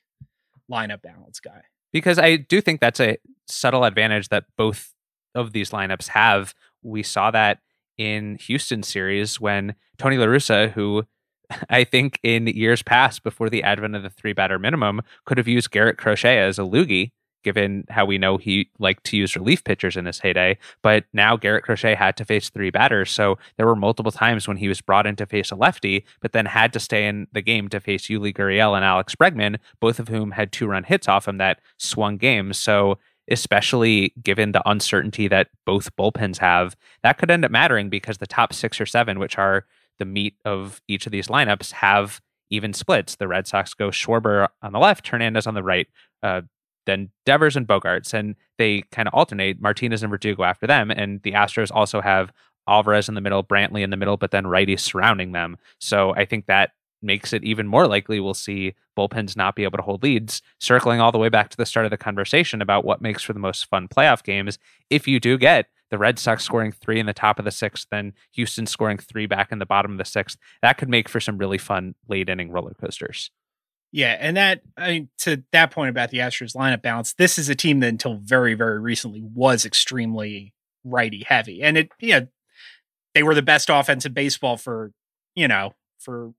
[0.71, 1.63] lineup balance guy.
[1.93, 4.93] Because I do think that's a subtle advantage that both
[5.35, 6.55] of these lineups have.
[6.83, 7.61] We saw that
[7.97, 11.05] in Houston series when Tony LaRussa, who
[11.71, 15.49] I think in years past, before the advent of the three batter minimum, could have
[15.49, 17.13] used Garrett Crochet as a loogie,
[17.45, 20.59] given how we know he liked to use relief pitchers in his heyday.
[20.83, 23.11] But now Garrett Crochet had to face three batters.
[23.11, 26.33] So there were multiple times when he was brought in to face a lefty, but
[26.33, 29.99] then had to stay in the game to face Yuli Gurriel and Alex Bregman, both
[29.99, 32.59] of whom had two run hits off him that swung games.
[32.59, 32.99] So
[33.31, 38.27] especially given the uncertainty that both bullpens have, that could end up mattering because the
[38.27, 39.67] top six or seven, which are
[39.99, 43.17] the meat of each of these lineups have even splits.
[43.17, 45.87] The Red Sox go Schwarber on the left, Hernandez on the right,
[46.23, 46.43] uh,
[46.87, 50.91] then Devers and Bogaerts, and they kind of alternate Martinez and Verdugo after them.
[50.91, 52.33] And the Astros also have
[52.67, 55.59] Alvarez in the middle, Brantley in the middle, but then righties surrounding them.
[55.79, 59.79] So I think that makes it even more likely we'll see bullpens not be able
[59.79, 62.85] to hold leads, circling all the way back to the start of the conversation about
[62.85, 64.59] what makes for the most fun playoff games.
[64.91, 67.87] If you do get the Red Sox scoring three in the top of the sixth,
[67.91, 70.39] then Houston scoring three back in the bottom of the sixth.
[70.63, 73.31] That could make for some really fun late inning roller coasters.
[73.91, 77.49] Yeah, and that I mean to that point about the Astros lineup balance, this is
[77.49, 82.27] a team that until very very recently was extremely righty heavy, and it you know
[83.15, 84.93] they were the best offense in baseball for
[85.35, 86.35] you know for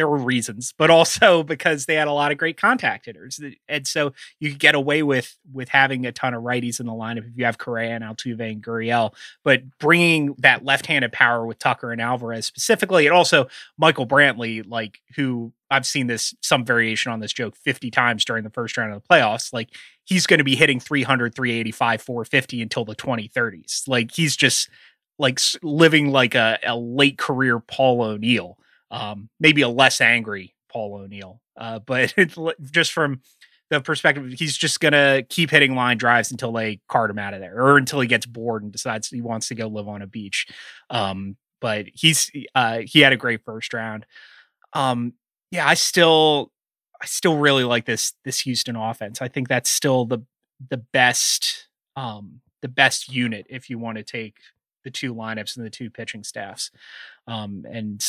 [0.00, 3.86] there were reasons, but also because they had a lot of great contact hitters, and
[3.86, 7.28] so you could get away with with having a ton of righties in the lineup
[7.28, 9.14] if you have Correa and Altuve and Gurriel.
[9.44, 15.02] But bringing that left-handed power with Tucker and Alvarez specifically, and also Michael Brantley, like
[15.16, 18.94] who I've seen this some variation on this joke 50 times during the first round
[18.94, 19.52] of the playoffs.
[19.52, 19.68] Like
[20.04, 23.86] he's going to be hitting 300, 385, 450 until the 2030s.
[23.86, 24.70] Like he's just
[25.18, 28.56] like living like a, a late career Paul O'Neill
[28.90, 31.40] um, maybe a less angry Paul O'Neill.
[31.56, 32.14] Uh, but
[32.70, 33.20] just from
[33.70, 37.40] the perspective, he's just gonna keep hitting line drives until they cart him out of
[37.40, 40.06] there, or until he gets bored and decides he wants to go live on a
[40.06, 40.46] beach.
[40.88, 44.06] Um, but he's uh, he had a great first round.
[44.72, 45.14] Um,
[45.50, 46.52] yeah, I still
[47.00, 49.22] I still really like this this Houston offense.
[49.22, 50.20] I think that's still the
[50.68, 54.36] the best um, the best unit if you want to take
[54.84, 56.70] the two lineups and the two pitching staffs.
[57.26, 58.04] Um, and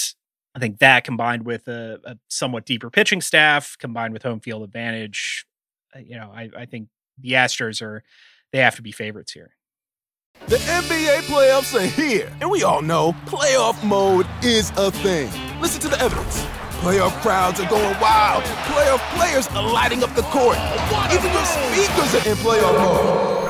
[0.53, 4.63] I think that combined with a, a somewhat deeper pitching staff, combined with home field
[4.63, 5.45] advantage,
[5.95, 8.03] uh, you know, I, I think the Astros are
[8.51, 9.55] they have to be favorites here.
[10.47, 15.29] The NBA playoffs are here, and we all know playoff mode is a thing.
[15.61, 16.43] Listen to the evidence.
[16.81, 18.43] Playoff crowds are going wild.
[18.43, 20.57] Playoff players are lighting up the court.
[21.13, 23.40] Even your speakers are in playoff mode.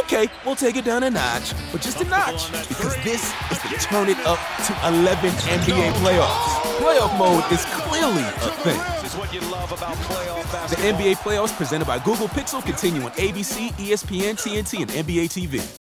[0.00, 3.76] Okay, we'll take it down a notch, but just a notch, because this is the
[3.80, 6.62] turn it up to 11 NBA playoffs.
[6.78, 8.78] Playoff mode is clearly a thing.
[10.68, 15.81] The NBA playoffs presented by Google Pixel continue on ABC, ESPN, TNT, and NBA TV.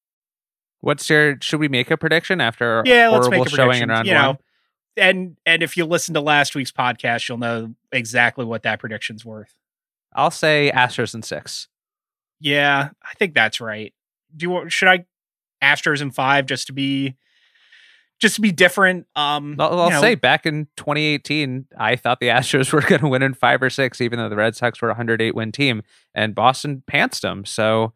[0.81, 1.37] What's your?
[1.41, 2.83] Should we make a prediction after?
[2.85, 4.05] Yeah, let's horrible make a showing prediction.
[4.05, 4.21] you one?
[4.23, 4.37] know,
[4.97, 9.23] and and if you listen to last week's podcast, you'll know exactly what that prediction's
[9.23, 9.55] worth.
[10.13, 11.67] I'll say Astros in six.
[12.39, 13.93] Yeah, I think that's right.
[14.35, 14.69] Do you?
[14.69, 15.05] Should I
[15.61, 17.15] Astros in five just to be
[18.19, 19.07] just to be different?
[19.15, 23.01] Um, I'll, I'll you know, say back in 2018, I thought the Astros were going
[23.01, 25.51] to win in five or six, even though the Red Sox were a 108 win
[25.51, 27.45] team, and Boston pantsed them.
[27.45, 27.93] So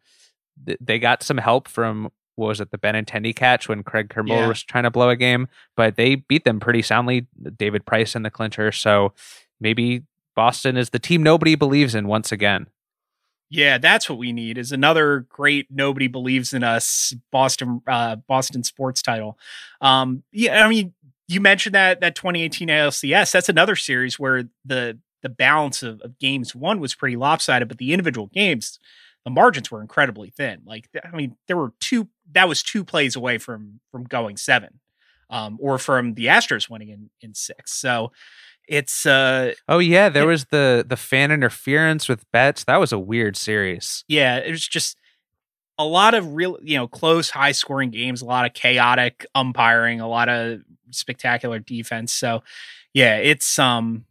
[0.64, 4.28] th- they got some help from what was it, the Benintendi catch when Craig Kimbrel
[4.28, 4.48] Yeah.
[4.48, 7.26] was trying to blow a game, but they beat them pretty soundly.
[7.56, 8.70] David Price in the clincher.
[8.72, 9.12] So
[9.60, 10.02] maybe
[10.34, 12.68] Boston is the team nobody believes in once again.
[13.48, 14.58] Yeah, that's what we need.
[14.58, 19.38] Is another great nobody believes in us Boston uh, Boston sports title.
[19.80, 20.94] Um, yeah, I mean,
[21.28, 23.30] you mentioned that that 2018 ALCS.
[23.32, 27.78] That's another series where the the balance of, of games one was pretty lopsided, but
[27.78, 28.78] the individual games,
[29.26, 30.62] the margins were incredibly thin.
[30.66, 32.08] Like, I mean, there were two.
[32.32, 34.80] That was two plays away from from going seven,
[35.30, 37.74] um, or from the Astros winning in in six.
[37.74, 38.12] So
[38.68, 40.28] it's uh Oh yeah, there Yeah.
[40.30, 42.64] was the the fan interference with Betts.
[42.64, 44.04] That was a weird series.
[44.08, 44.96] yeah, it was just
[45.78, 50.00] a lot of real, you know, close, high scoring games, a lot of chaotic umpiring,
[50.00, 50.60] a lot of
[50.90, 52.12] spectacular defense.
[52.12, 52.42] So,
[52.94, 54.04] yeah, it's um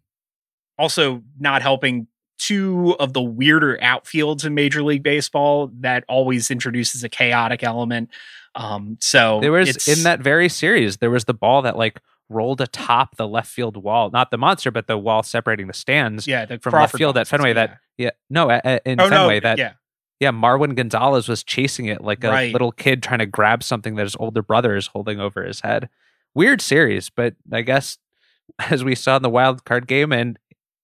[0.78, 7.04] also not helping two of the weirder outfields in Major League Baseball that always introduces
[7.04, 8.10] a chaotic element.
[8.56, 12.62] Um, so There was in that very series, there was the ball that like rolled
[12.62, 16.46] atop the left field wall, not the monster, but the wall separating the stands yeah
[16.46, 17.54] the from left Crawford field at nonsense, Fenway.
[17.54, 19.74] That yeah, no, in oh Fenway no that yeah
[20.20, 22.54] yeah, Marwin Gonzalez was chasing it like a Right.
[22.54, 25.90] little kid trying to grab something that his older brother is holding over his head.
[26.34, 27.98] Weird series, but I guess
[28.70, 30.40] as we saw in the wild card game and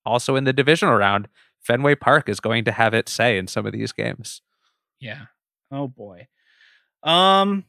[0.06, 1.28] also in the divisional round,
[1.60, 4.42] Fenway Park is going to have its say in some of these games.
[5.00, 5.26] Yeah.
[5.72, 6.28] Oh boy.
[7.04, 7.66] Um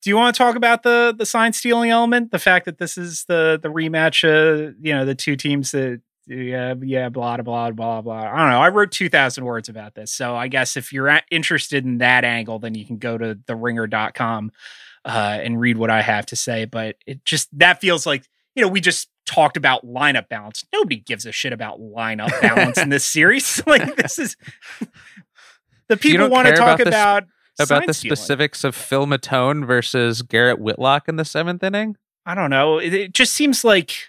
[0.00, 2.30] do you want to talk about the the sign stealing element?
[2.30, 6.00] The fact that this is the the rematch uh you know the two teams that
[6.26, 8.32] yeah yeah blah blah blah blah.
[8.32, 8.60] I don't know.
[8.60, 10.12] I wrote 2000 words about this.
[10.12, 14.52] So I guess if you're interested in that angle then you can go to theringer.com
[15.04, 18.62] uh and read what I have to say, but it just that feels like you
[18.62, 20.64] know, we just talked about lineup balance.
[20.72, 23.62] Nobody gives a shit about lineup balance in this series.
[23.66, 24.36] like this is
[25.88, 27.24] the people want to talk about
[27.58, 28.16] about About the stealing.
[28.16, 31.96] specifics of Phil Maton versus Garrett Whitlock in the seventh inning.
[32.24, 32.78] I don't know.
[32.78, 34.06] It, it just seems like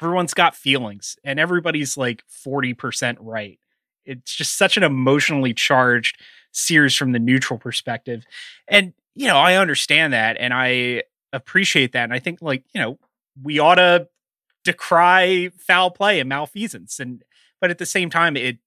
[0.00, 3.58] everyone's got feelings and everybody's like 40% right.
[4.04, 6.20] It's just such an emotionally charged
[6.52, 8.24] series from the neutral perspective.
[8.66, 11.02] And, you know, I understand that and I
[11.32, 12.04] appreciate that.
[12.04, 12.98] And I think, like, you know,
[13.42, 14.08] we ought to
[14.66, 17.00] decry foul play and malfeasance.
[17.00, 17.24] And,
[17.60, 18.58] but at the same time, it,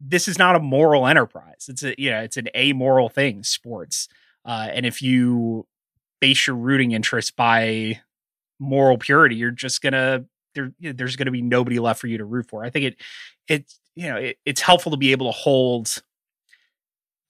[0.00, 1.66] this is not a moral enterprise.
[1.68, 4.08] It's a, you know, it's an amoral thing, sports.
[4.44, 5.66] Uh, and if you
[6.20, 8.00] base your rooting interest by
[8.58, 10.72] moral purity, you're just gonna there.
[10.80, 12.64] There's gonna be nobody left for you to root for.
[12.64, 12.96] I think it
[13.48, 16.02] it you know it, it's helpful to be able to hold.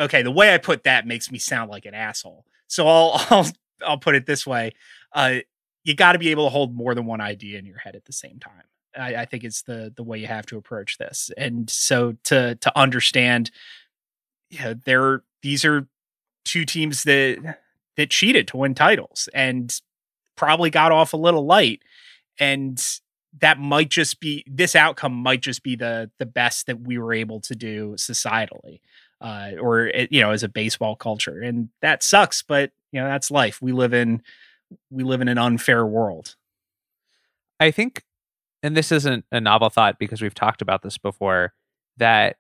[0.01, 2.45] Okay, the way I put that makes me sound like an asshole.
[2.69, 3.47] So I'll I'll
[3.85, 4.75] I'll put it this way.
[5.13, 5.39] Uh,
[5.85, 8.05] you got to be able to hold more than one idea in your head at
[8.05, 8.65] the same time.
[8.97, 11.31] I, I think it's the the way you have to approach this.
[11.37, 13.51] And so to to understand,
[14.51, 15.87] yeah, there these are
[16.45, 17.59] two teams that
[17.97, 19.75] that cheated to win titles, and
[20.37, 21.83] probably got off a little light.
[22.41, 22.81] And
[23.41, 27.13] that might just be this outcome might just be the the best that we were
[27.13, 28.81] able to do societally
[29.21, 33.07] uh, or eh, you know as a baseball culture and that sucks but you know
[33.07, 34.23] that's life we live in
[34.91, 36.37] we live in an unfair world
[37.61, 38.05] i think
[38.63, 41.53] and this isn't a novel thought because we've talked about this before
[41.97, 42.37] that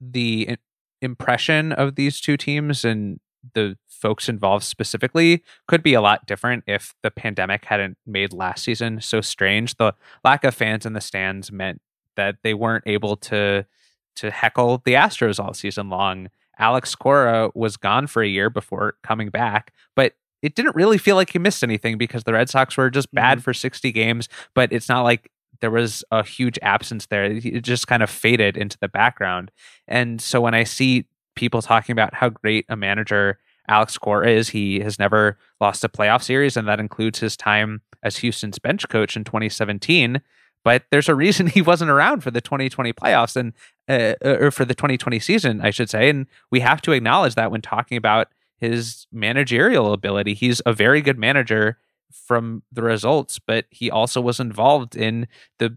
[0.00, 0.56] the
[1.02, 3.20] impression of these two teams and
[3.54, 8.64] the folks involved specifically could be a lot different if the pandemic hadn't made last
[8.64, 9.76] season so strange.
[9.76, 11.80] The lack of fans in the stands meant
[12.16, 13.66] that they weren't able to
[14.16, 16.28] to heckle the Astros all season long.
[16.58, 21.16] Alex Cora was gone for a year before coming back, but it didn't really feel
[21.16, 23.44] like he missed anything because the Red Sox were just bad mm-hmm.
[23.44, 25.30] for 60 games, but it's not like
[25.60, 27.24] there was a huge absence there.
[27.24, 29.50] It just kind of faded into the background.
[29.86, 33.38] And so when I see people talking about how great a manager
[33.68, 37.82] Alex Cora is, he has never lost a playoff series, and that includes his time
[38.02, 40.20] as Houston's bench coach in 2017.
[40.64, 43.52] But there's a reason he wasn't around for the 2020 playoffs and
[43.88, 46.08] uh, uh, or for the 2020 season, I should say.
[46.08, 48.28] And we have to acknowledge that when talking about
[48.60, 51.78] his managerial ability, he's a very good manager
[52.12, 55.26] from the results, but he also was involved in
[55.58, 55.76] the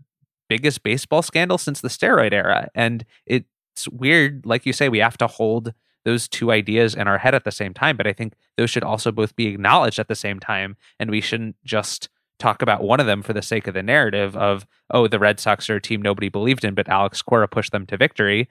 [0.49, 2.69] biggest baseball scandal since the steroid era.
[2.75, 5.73] And it's weird, like you say, we have to hold
[6.05, 8.83] those two ideas in our head at the same time, but I think those should
[8.83, 10.75] also both be acknowledged at the same time.
[10.99, 12.09] And we shouldn't just
[12.39, 15.39] talk about one of them for the sake of the narrative of, oh, the Red
[15.39, 18.49] Sox are a team nobody believed in, but Alex Cora pushed them to victory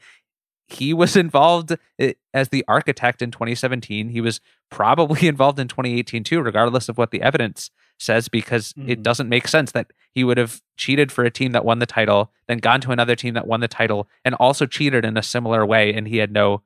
[0.68, 4.08] he was involved eh, as the architect in 2017.
[4.08, 4.40] He was
[4.70, 8.90] probably involved in 2018 too, regardless of what the evidence says, because mm-hmm.
[8.90, 11.86] it doesn't make sense that he would have cheated for a team that won the
[11.86, 15.22] title, then gone to another team that won the title, and also cheated in a
[15.22, 16.62] similar way, and he had no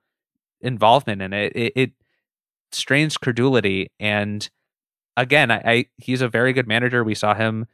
[0.61, 1.53] involvement in it.
[1.55, 1.93] It, it
[2.73, 3.91] strains credulity.
[4.01, 4.49] And
[5.17, 7.05] again, I, I he's a very good manager.
[7.05, 7.67] We saw him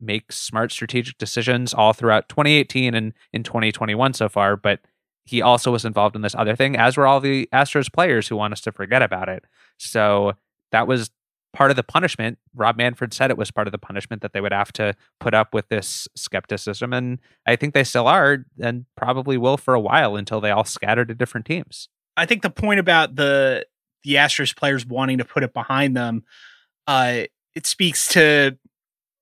[0.00, 4.80] make smart strategic decisions all throughout 2018 and in 2021 so far, but
[5.26, 8.36] he also was involved in this other thing, as were all the Astros players who
[8.36, 9.44] want us to forget about it.
[9.76, 10.34] So
[10.70, 11.10] that was
[11.52, 12.38] part of the punishment.
[12.54, 15.34] Rob Manfred said it was part of the punishment that they would have to put
[15.34, 16.92] up with this skepticism.
[16.92, 20.64] And I think they still are and probably will for a while until they all
[20.64, 21.88] scatter to different teams.
[22.16, 23.66] I think the point about the
[24.04, 26.24] the Astros players wanting to put it behind them,
[26.86, 27.22] uh,
[27.56, 28.56] it speaks to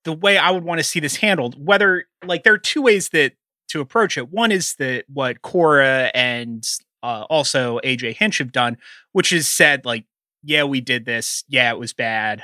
[0.04, 1.54] the way I would want to see this handled.
[1.64, 3.32] Whether like there are two ways that
[3.74, 4.32] to approach it.
[4.32, 6.66] One is that what Cora and
[7.02, 8.78] uh, also AJ Hinch have done,
[9.12, 10.06] which is said like,
[10.44, 11.44] yeah, we did this.
[11.48, 12.42] Yeah, it was bad.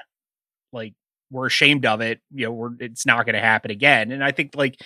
[0.72, 0.94] Like
[1.30, 2.20] we're ashamed of it.
[2.34, 4.10] You know, we're it's not going to happen again.
[4.10, 4.82] And I think like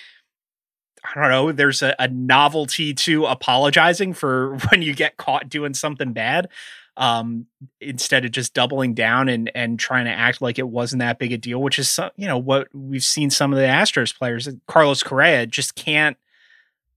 [1.05, 5.75] I don't know, there's a, a, novelty to apologizing for when you get caught doing
[5.75, 6.49] something bad.
[6.97, 7.47] Um,
[7.81, 11.33] instead of just doubling down and and trying to act like it wasn't that big
[11.33, 14.49] a deal, which is some, you know what we've seen some of the Astros players,
[14.69, 16.17] Carlos Correa, just can't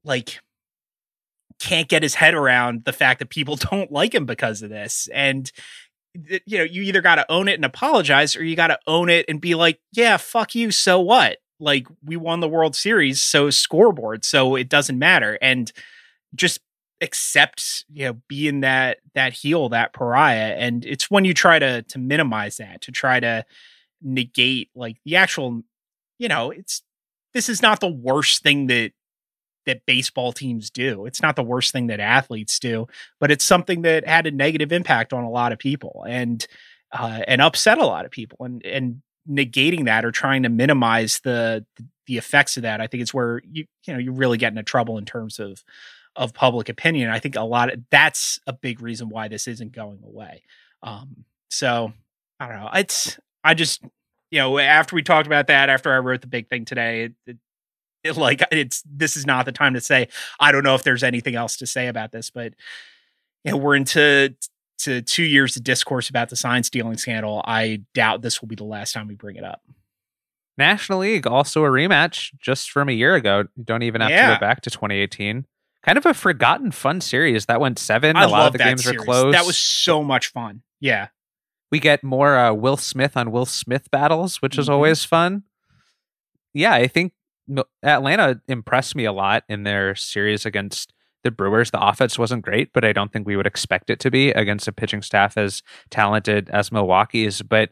[0.08, 0.40] like
[1.60, 5.08] can't get his head around the fact that people don't like him because of this.
[5.14, 5.52] And
[6.46, 9.08] you know you either got to own it and apologize or you got to own
[9.08, 11.38] it and be like yeah fuck you so what?
[11.60, 15.38] Like we won the world series so scoreboard so it doesn't matter.
[15.42, 15.72] And
[16.34, 16.60] just
[17.02, 20.56] accept you know being that that heel that pariah.
[20.58, 23.46] And it's when you try to to minimize that to try to
[24.02, 25.62] negate like the actual
[26.18, 26.82] you know it's
[27.34, 28.92] this is not the worst thing that
[29.68, 31.06] that baseball teams do.
[31.06, 32.88] It's not the worst thing that athletes do,
[33.20, 36.46] but it's something that had a negative impact on a lot of people and
[36.92, 38.44] uh, and upset a lot of people.
[38.44, 41.66] And and negating that or trying to minimize the
[42.06, 44.64] the effects of that, I think it's where you you know you really get into
[44.64, 45.64] trouble in terms of
[46.16, 47.10] of public opinion.
[47.10, 50.44] I think a lot of that's a big reason why this isn't going away.
[50.82, 51.94] Um, so
[52.40, 52.70] I don't know.
[52.74, 53.84] It's I just
[54.32, 57.14] you know after we talked about that, after I wrote the big thing today, it,
[57.26, 57.38] it,
[58.16, 60.08] like it's this is not the time to say
[60.40, 62.54] i don't know if there's anything else to say about this but
[63.44, 64.36] you know we're into
[64.80, 67.42] to two years of discourse about the sign stealing scandal.
[67.46, 69.62] I doubt this will be the last time we bring it up.
[70.58, 73.46] National league also a rematch just from a year ago.
[73.56, 74.30] You don't even have yeah.
[74.30, 75.46] to go back to 2018
[75.84, 77.46] kind of a forgotten fun series.
[77.46, 78.18] That went seven.
[78.18, 79.00] I a lot of the games series.
[79.00, 80.64] were close that was so much fun.
[80.80, 81.08] Yeah.
[81.72, 84.62] We get more uh, will smith on will smith battles which mm-hmm.
[84.62, 85.44] is always fun.
[86.54, 87.14] Yeah i think
[87.84, 90.94] Atlanta impressed me a lot in their series against
[91.24, 91.72] the Brewers.
[91.72, 94.68] The offense wasn't great, but I don't think we would expect it to be against
[94.68, 97.42] a pitching staff as talented as Milwaukee's.
[97.42, 97.70] But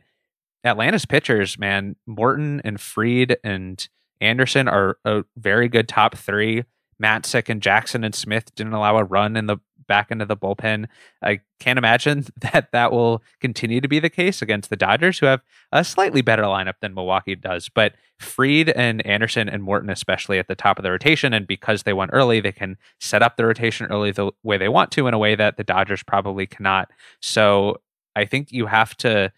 [0.63, 3.87] Atlanta's pitchers, man, Morton and Fried and
[4.21, 6.63] Anderson are a very good top three.
[7.01, 9.57] Matzek and Jackson and Smith didn't allow a run in the
[9.87, 10.87] back into the bullpen.
[11.21, 15.25] I can't imagine that that will continue to be the case against the Dodgers, who
[15.25, 17.69] have a slightly better lineup than Milwaukee does.
[17.69, 21.83] But Fried and Anderson and Morton, especially at the top of the rotation, and because
[21.83, 25.07] they went early, they can set up the rotation early the way they want to
[25.07, 26.91] in a way that the Dodgers probably cannot.
[27.21, 27.81] So
[28.15, 29.31] I think you have to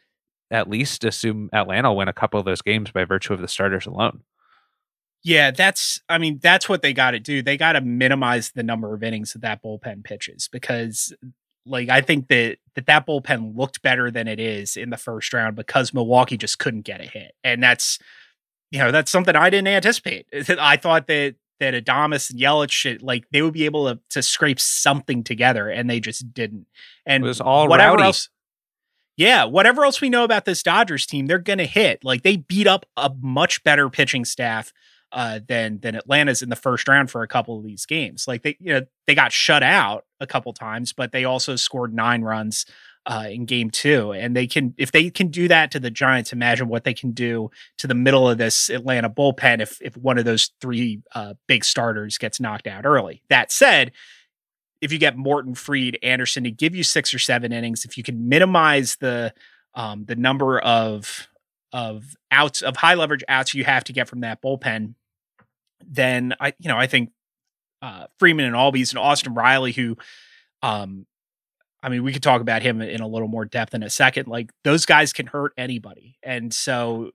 [0.51, 3.47] at least assume Atlanta will win a couple of those games by virtue of the
[3.47, 4.21] starters alone.
[5.23, 7.41] Yeah, that's I mean, that's what they got to do.
[7.41, 11.13] They got to minimize the number of innings that that bullpen pitches because
[11.65, 15.33] like I think that that that bullpen looked better than it is in the first
[15.33, 17.33] round because Milwaukee just couldn't get a hit.
[17.43, 17.99] And that's
[18.71, 20.27] you know, that's something I didn't anticipate.
[20.59, 24.59] I thought that that Adames and Yelich like they would be able to to scrape
[24.59, 26.67] something together and they just didn't.
[27.05, 28.03] And it was all whatever rowdy.
[28.03, 28.29] else
[29.17, 32.03] yeah, whatever else we know about this Dodgers team, they're going to hit.
[32.03, 34.71] Like they beat up a much better pitching staff
[35.11, 38.27] uh, than than Atlanta's in the first round for a couple of these games.
[38.27, 41.93] Like they, you know, they got shut out a couple times, but they also scored
[41.93, 42.65] nine runs
[43.05, 44.11] uh, in game two.
[44.11, 47.11] And they can, if they can do that to the Giants, imagine what they can
[47.11, 51.33] do to the middle of this Atlanta bullpen if if one of those three uh,
[51.47, 53.23] big starters gets knocked out early.
[53.29, 53.93] That said,
[54.81, 58.03] if you get Morton, Fried, Anderson to give you six or seven innings, if you
[58.03, 59.33] can minimize the
[59.73, 61.29] um, the number of
[61.77, 64.95] of outs of high leverage outs you have to get from that bullpen,
[65.85, 67.11] then I you know I think
[67.83, 69.95] uh, Freeman and Albies and Austin Riley, who
[70.63, 71.05] um,
[71.83, 74.27] I mean, we could talk about him in a little more depth in a second.
[74.27, 77.11] Like those guys can hurt anybody, and so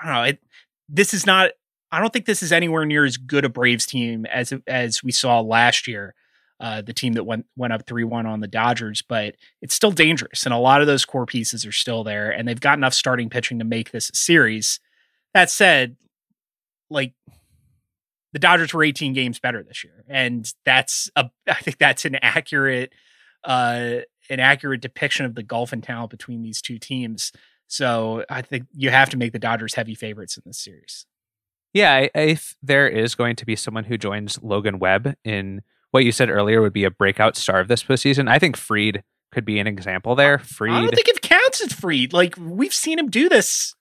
[0.00, 0.22] I don't know.
[0.24, 0.40] It,
[0.88, 1.52] this is not.
[1.92, 5.12] I don't think this is anywhere near as good a Braves team as as we
[5.12, 6.14] saw last year.
[6.62, 9.90] Uh, the team that went went up three one on the Dodgers, but it's still
[9.90, 12.94] dangerous, and a lot of those core pieces are still there, and they've got enough
[12.94, 14.78] starting pitching to make this series.
[15.34, 15.96] That said,
[16.88, 17.14] like
[18.32, 22.14] the Dodgers were 18 games better this year, and that's a I think that's an
[22.22, 22.92] accurate
[23.42, 23.96] uh,
[24.30, 27.32] an accurate depiction of the gulf and talent between these two teams.
[27.66, 31.06] So I think you have to make the Dodgers heavy favorites in this series.
[31.72, 35.62] Yeah, if there is going to be someone who joins Logan Webb in
[35.92, 39.04] what you said earlier would be a breakout star of this postseason, I think Fried
[39.30, 40.38] could be an example there.
[40.38, 42.12] Fried, I don't think it counts as Fried.
[42.12, 43.74] Like we've seen him do this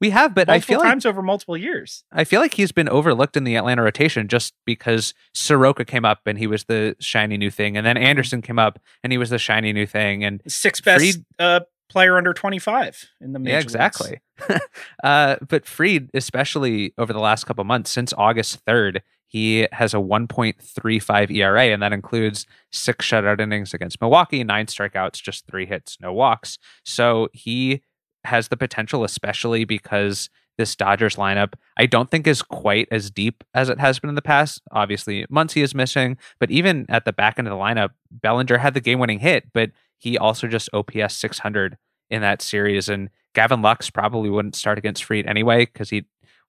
[0.00, 2.04] we have, but I feel times like, over multiple years.
[2.12, 6.20] I feel like he's been overlooked in the Atlanta rotation just because Soroka came up
[6.26, 9.30] and he was the shiny new thing, and then Anderson came up and he was
[9.30, 13.52] the shiny new thing, and Sixth best Fried- uh, player under 25 in the major
[13.52, 14.20] yeah, exactly.
[15.04, 19.00] uh, but Fried, especially over the last couple months, since August 3rd,
[19.34, 25.20] he has a 1.35 ERA, and that includes six shutout innings against Milwaukee, nine strikeouts,
[25.20, 26.56] just three hits, no walks.
[26.84, 27.82] So he
[28.22, 33.42] has the potential, especially because this Dodgers lineup, I don't think is quite as deep
[33.54, 34.62] as it has been in the past.
[34.70, 38.74] Obviously, Muncy is missing, but even at the back end of the lineup, Bellinger had
[38.74, 41.76] the game winning hit, but he also just OPS 600
[42.08, 42.88] in that series.
[42.88, 46.04] And Gavin Lux probably wouldn't start against Fried anyway because he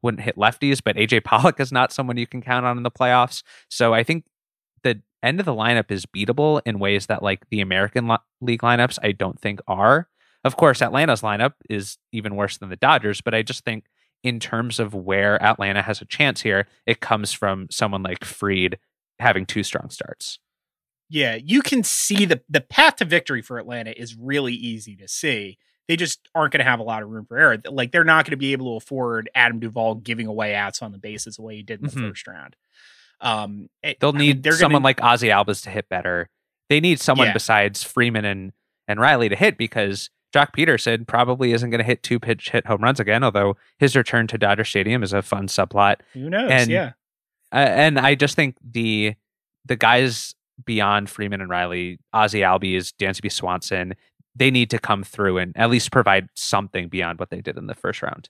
[0.05, 2.91] wouldn't hit lefties, but AJ Pollock is not someone you can count on in the
[2.91, 3.41] playoffs.
[3.69, 4.25] So I think
[4.83, 8.99] the end of the lineup is beatable in ways that like the American League lineups
[9.01, 10.07] I don't think are.
[10.43, 13.85] Of course, Atlanta's lineup is even worse than the Dodgers, but I just think
[14.23, 18.77] in terms of where Atlanta has a chance here, it comes from someone like Fried
[19.19, 20.37] having two strong starts.
[21.09, 25.07] Yeah, you can see the the path to victory for Atlanta is really easy to
[25.07, 25.57] see.
[25.87, 27.57] They just aren't going to have a lot of room for error.
[27.69, 30.91] Like they're not going to be able to afford Adam Duvall giving away outs on
[30.91, 32.09] the bases the way he did in the Mhm.
[32.09, 32.55] first round.
[33.21, 36.29] Um, it- They'll I mean, need they're someone gonna, like Ozzy Albies to hit better.
[36.69, 37.33] They need someone Yeah.
[37.33, 38.53] besides Freeman and
[38.87, 42.67] and Riley to hit because Joc Pederson probably isn't going to hit two pitch hit
[42.67, 43.23] home runs again.
[43.23, 45.97] Although his return to Dodger Stadium is a fun subplot.
[46.13, 46.51] who knows?
[46.51, 46.91] and- yeah,
[47.51, 49.15] Uh, and I just think the
[49.65, 53.95] the guys beyond Freeman and Riley, Ozzy Albies, Dansby Swanson,
[54.35, 57.67] they need to come through and at least provide something beyond what they did in
[57.67, 58.29] the first round.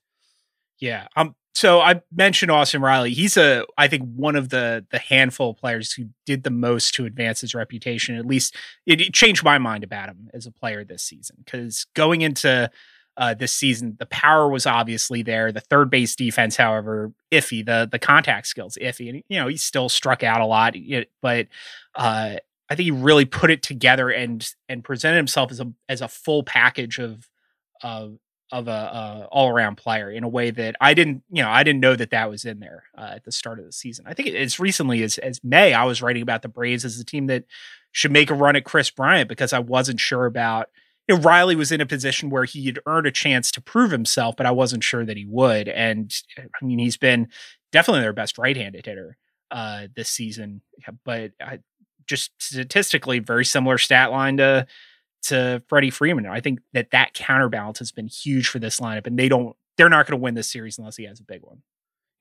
[0.79, 1.07] yeah.
[1.15, 3.13] Um, so I mentioned Austin Riley.
[3.13, 6.93] He's a, I think, one of the the handful of players who did the most
[6.95, 8.17] to advance his reputation.
[8.17, 11.37] At least it, it changed my mind about him as a player this season.
[11.45, 12.69] Because going into
[13.15, 15.53] uh, this season, the power was obviously there.
[15.53, 17.65] The third base defense, however, iffy.
[17.65, 20.75] The the contact skills iffy, and you know he still struck out a lot.
[21.21, 21.47] But
[21.95, 22.35] uh,
[22.69, 26.07] I think he really put it together and and presented himself as a as a
[26.07, 27.27] full package of
[27.83, 28.17] of
[28.51, 31.63] of a, uh all around player in a way that I didn't, you know, I
[31.63, 34.05] didn't know that that was in there uh, at the start of the season.
[34.07, 37.05] I think as recently as as May, I was writing about the Braves as a
[37.05, 37.45] team that
[37.91, 40.69] should make a run at Kris Bryant because I wasn't sure about.
[41.07, 43.91] You know, Riley was in a position where he had earned a chance to prove
[43.91, 45.67] himself, but I wasn't sure that he would.
[45.67, 47.27] And I mean, he's been
[47.71, 49.15] definitely their best right-handed hitter
[49.51, 50.61] uh, this season.
[51.03, 51.59] But I,
[52.07, 54.67] just statistically very similar stat line to
[55.23, 56.27] to Freddie Freeman.
[56.27, 59.89] I think that that counterbalance has been huge for this lineup, and they don't they're
[59.89, 61.61] not going to win this series unless he has a big one.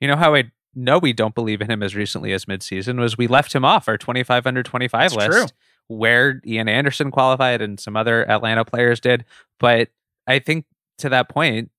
[0.01, 3.17] You know how I know we don't believe in him as recently as midseason was
[3.17, 5.97] we left him off our 25 under 25 That's list true.
[5.97, 9.25] where Ian Anderson qualified and some other Atlanta players did.
[9.61, 9.91] But
[10.27, 10.65] I think
[10.99, 11.71] to that point,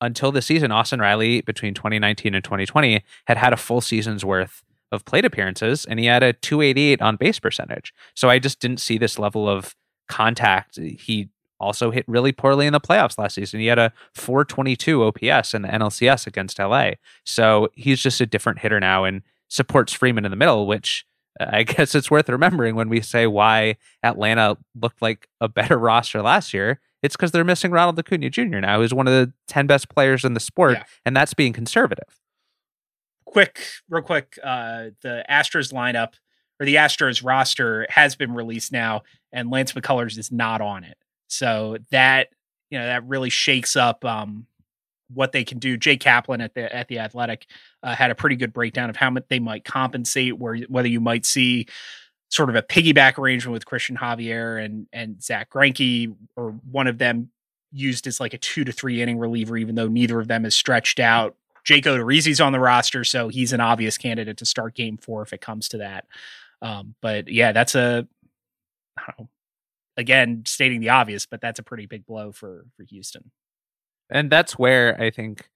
[0.00, 4.62] until the season, Austin Riley between 2019 and 2020 had had a full season's worth
[4.92, 7.92] of plate appearances and he had a 288 on base percentage.
[8.14, 9.74] So I just didn't see this level of
[10.08, 10.76] contact.
[10.78, 11.28] He
[11.58, 13.60] also hit really poorly in the playoffs last season.
[13.60, 16.90] He had a 422 OPS in the NLCS against LA.
[17.24, 21.04] So he's just a different hitter now and supports Freeman in the middle, which
[21.40, 25.78] uh, I guess it's worth remembering when we say why Atlanta looked like a better
[25.78, 26.80] roster last year.
[27.02, 28.58] It's because they're missing Ronald Acuna Jr.
[28.60, 30.84] now, who's one of the 10 best players in the sport, Yeah.
[31.04, 32.20] and that's being conservative.
[33.26, 36.14] Quick, real quick, uh, the Astros lineup
[36.58, 39.02] or the Astros roster has been released now,
[39.32, 40.96] and Lance McCullers is not on it.
[41.28, 42.28] So that
[42.70, 44.46] you know that really shakes up um,
[45.12, 45.76] what they can do.
[45.76, 47.46] Jake Kaplan at the at the Athletic
[47.82, 51.00] uh, had a pretty good breakdown of how much they might compensate, where whether you
[51.00, 51.66] might see
[52.30, 56.98] sort of a piggyback arrangement with Cristian Javier and and Zack Greinke, or one of
[56.98, 57.30] them
[57.72, 60.56] used as like a two to three inning reliever, even though neither of them is
[60.56, 61.36] stretched out.
[61.66, 65.32] Jake Odorizzi's on the roster, so he's an obvious candidate to start game four if
[65.32, 66.06] it comes to that.
[66.62, 68.06] Um, but yeah, that's a
[69.18, 69.28] know,
[69.96, 73.32] again stating the obvious, but that's a pretty big blow for for Houston.
[74.08, 75.48] And that's where I think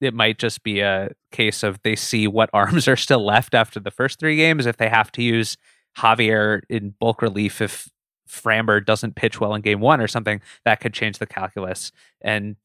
[0.00, 3.78] it might just be a case of they see what arms are still left after
[3.78, 4.64] the first three games.
[4.66, 5.56] If they have to use
[5.98, 7.90] Javier in bulk relief, if
[8.26, 11.92] Framber doesn't pitch well in game one or something, that could change the calculus.
[12.22, 12.56] And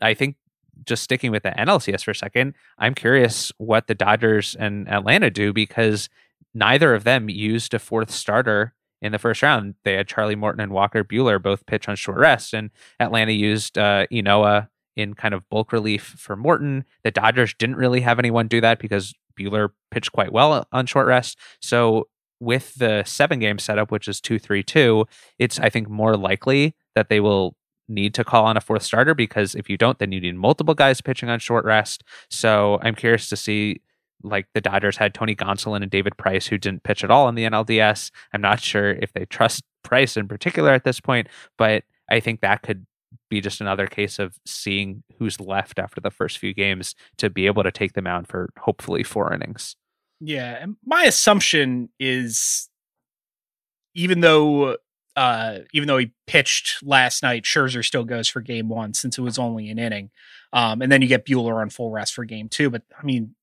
[0.00, 0.36] I think
[0.84, 5.30] just sticking with the NLCS for a second, I'm curious what the Dodgers and Atlanta
[5.30, 6.08] do because
[6.54, 9.74] neither of them used a fourth starter in the first round.
[9.84, 12.70] They had Charlie Morton and Walker Buehler both pitch on short rest, and
[13.00, 16.84] Atlanta used uh, Ynoa in kind of bulk relief for Morton.
[17.02, 21.06] The Dodgers didn't really have anyone do that because Buehler pitched quite well on short
[21.06, 21.38] rest.
[21.60, 22.08] So
[22.40, 25.06] with the seven game setup, which is two three two,
[25.38, 27.56] it's I think more likely that they will
[27.92, 30.74] need to call on a fourth starter because if you don't, then you need multiple
[30.74, 32.02] guys pitching on short rest.
[32.30, 33.80] So I'm curious to see
[34.22, 37.34] like the Dodgers had Tony Gonsolin and David Price who didn't pitch at all in
[37.34, 38.10] the NLDS.
[38.32, 41.28] I'm not sure if they trust Price in particular at this point,
[41.58, 42.86] but I think that could
[43.28, 47.46] be just another case of seeing who's left after the first few games to be
[47.46, 49.76] able to take them out for hopefully four innings.
[50.20, 52.68] Yeah, and my assumption is
[53.94, 54.76] even though
[55.16, 59.22] uh even though he pitched last night, Scherzer still goes for game one since it
[59.22, 60.10] was only an inning.
[60.52, 62.70] Um and then you get Buehler on full rest for game two.
[62.70, 63.34] But I mean,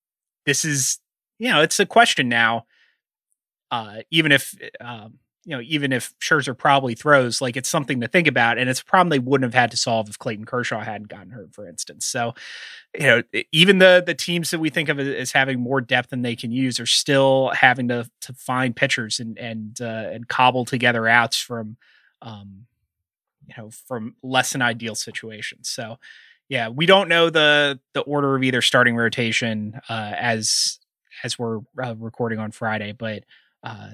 [0.45, 0.99] this is
[1.37, 2.65] you know, it's a question now.
[3.71, 8.07] Uh even if um you know, even if Scherzer probably throws, like it's something to
[8.07, 10.79] think about, and it's a problem they wouldn't have had to solve if Clayton Kershaw
[10.79, 12.05] hadn't gotten hurt, for instance.
[12.05, 12.35] So,
[12.93, 16.21] you know, even the the teams that we think of as having more depth than
[16.21, 20.65] they can use are still having to to find pitchers and and uh, and cobble
[20.65, 21.77] together outs from,
[22.21, 22.67] um,
[23.47, 25.67] you know, from less than ideal situations.
[25.67, 25.97] So,
[26.47, 30.77] yeah, we don't know the the order of either starting rotation uh, as
[31.23, 33.23] as we're uh, recording on Friday, but
[33.63, 33.93] uh,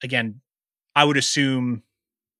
[0.00, 0.40] again,
[0.96, 1.82] I would assume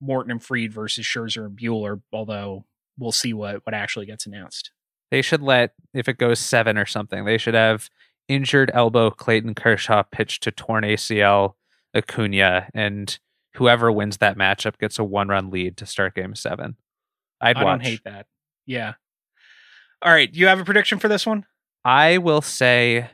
[0.01, 2.65] Morton and Fried versus Scherzer and Buehler, although
[2.99, 4.71] we'll see what what actually gets announced.
[5.11, 7.91] They should let if it goes seven or something, they should have
[8.29, 11.55] injured elbow Clayton Kershaw pitch to torn ACL
[11.95, 13.19] Acuna, and
[13.55, 16.77] whoever wins that matchup gets a one run lead to start game seven.
[17.41, 17.79] I'd I watch.
[17.81, 18.27] don't hate that.
[18.65, 18.95] Yeah.
[20.03, 20.33] All right.
[20.33, 21.47] Do you have a prediction for this one?
[21.85, 23.11] I will say,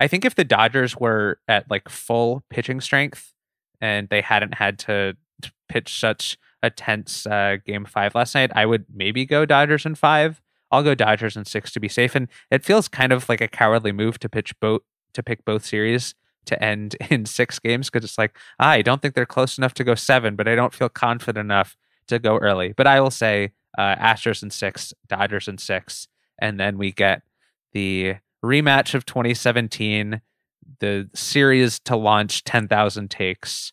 [0.00, 3.34] I think if the Dodgers were at like full pitching strength
[3.80, 5.16] and they hadn't had to
[5.68, 9.94] pitch such a tense uh, game five last night, I would maybe go Dodgers in
[9.94, 10.40] five.
[10.70, 12.14] I'll go Dodgers in six to be safe.
[12.14, 14.82] And it feels kind of like a cowardly move to pitch both
[15.14, 16.14] to pick both series
[16.46, 19.74] to end in six games because it's like ah, I don't think they're close enough
[19.74, 21.76] to go seven, but I don't feel confident enough
[22.08, 22.72] to go early.
[22.76, 26.08] But I will say uh, Astros in six, Dodgers in six,
[26.38, 27.22] and then we get
[27.72, 30.20] the rematch of 2017,
[30.80, 33.72] the series to launch 10,000 takes,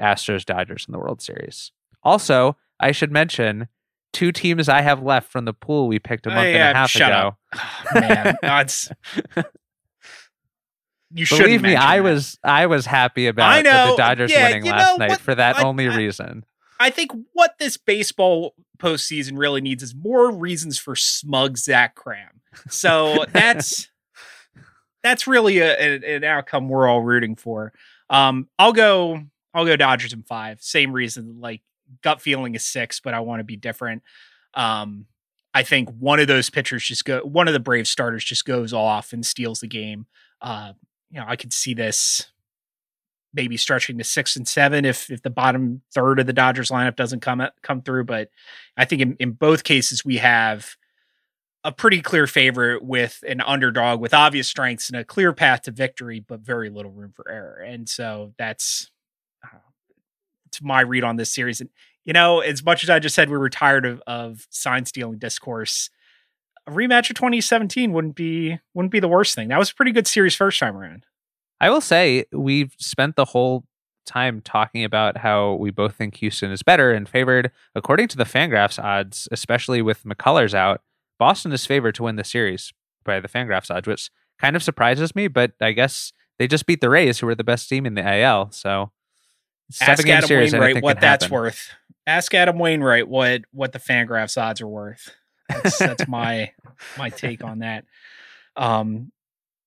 [0.00, 1.72] Astros Dodgers in the World Series.
[2.02, 3.68] Also, I should mention
[4.12, 6.80] two teams I have left from the pool we picked a month yeah, and a
[6.80, 7.36] half ago.
[7.54, 8.90] Oh, man, that's
[11.14, 13.90] you should Believe me, I was I was happy about I the- know.
[13.92, 15.20] the Dodgers Yeah, winning last night what?
[15.20, 16.44] for that I- only I- reason.
[16.80, 22.40] I think what this baseball postseason really needs is more reasons for smug Zach Kram.
[22.68, 23.88] So that's
[25.02, 27.72] that's really a, a- an outcome we're all rooting for.
[28.10, 29.22] Um, I'll go.
[29.54, 30.62] I'll go Dodgers in five.
[30.62, 31.60] Same reason, like
[32.02, 34.02] gut feeling is six, but I want to be different.
[34.54, 35.06] Um,
[35.54, 38.72] I think one of those pitchers just go, one of the Brave starters just goes
[38.72, 40.06] off and steals the game.
[40.40, 40.72] Uh,
[41.10, 42.26] you know, I could see this
[43.34, 46.96] maybe stretching to six and seven if if the bottom third of the Dodgers lineup
[46.96, 48.04] doesn't come come through.
[48.04, 48.30] But
[48.76, 50.76] I think in, in both cases we have
[51.64, 55.70] a pretty clear favorite with an underdog with obvious strengths and a clear path to
[55.70, 57.62] victory, but very little room for error.
[57.64, 58.90] And so that's
[59.44, 59.58] uh,
[60.46, 61.60] it's my read on this series.
[61.60, 61.70] And
[62.04, 65.18] you know, as much as I just said we were tired of of sign stealing
[65.18, 65.88] discourse,
[66.66, 69.48] a rematch of 2017 wouldn't be wouldn't be the worst thing.
[69.48, 71.06] That was a pretty good series first time around.
[71.60, 73.64] I will say we've spent the whole
[74.04, 77.52] time talking about how we both think Houston is better and favored.
[77.76, 80.82] According to the Fangraphs odds, especially with McCullers out,
[81.22, 82.72] Boston is favored to win the series
[83.04, 84.10] by the Fangraphs odds, which
[84.40, 85.28] kind of surprises me.
[85.28, 88.04] But I guess they just beat the Rays, who were the best team in the
[88.04, 88.50] AL.
[88.50, 88.90] So
[89.80, 91.34] ask Adam series, Wainwright what that's happen.
[91.34, 91.70] worth.
[92.08, 95.14] Ask Adam Wainwright what what the Fangraphs odds are worth.
[95.48, 96.50] That's, that's my
[96.98, 97.84] my take on that.
[98.56, 99.12] Um,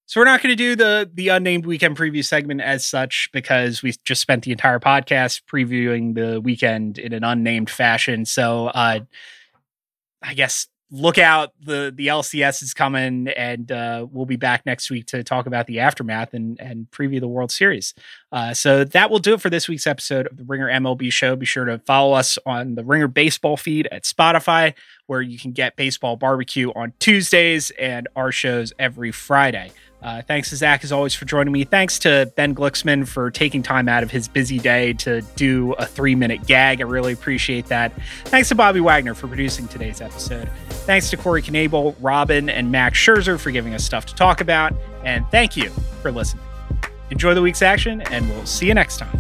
[0.08, 3.82] so we're not going to do the the unnamed weekend preview segment as such because
[3.82, 8.26] we just spent the entire podcast previewing the weekend in an unnamed fashion.
[8.26, 9.00] So uh,
[10.22, 14.90] I guess look out the the LCS is coming and uh, we'll be back next
[14.90, 17.94] week to talk about the aftermath and and preview the World Series.
[18.32, 21.36] Uh, so that will do it for this week's episode of the Ringer MLB show.
[21.36, 24.74] Be sure to follow us on the Ringer baseball feed at Spotify
[25.08, 29.72] where you can get baseball barbecue on Tuesdays and our shows every Friday.
[30.06, 31.64] Uh, thanks to Zach, as always, for joining me.
[31.64, 35.88] Thanks to Ben Glicksman for taking time out of his busy day to do a
[35.88, 36.80] three minute gag.
[36.80, 37.92] I really appreciate that.
[38.26, 40.48] Thanks to Bobby Wagner for producing today's episode.
[40.70, 44.74] Thanks to Corey Knebel, Robin, and Max Scherzer for giving us stuff to talk about.
[45.04, 45.72] And thank you
[46.04, 46.44] for listening.
[47.10, 49.20] Enjoy the week's action, and we'll see you next time.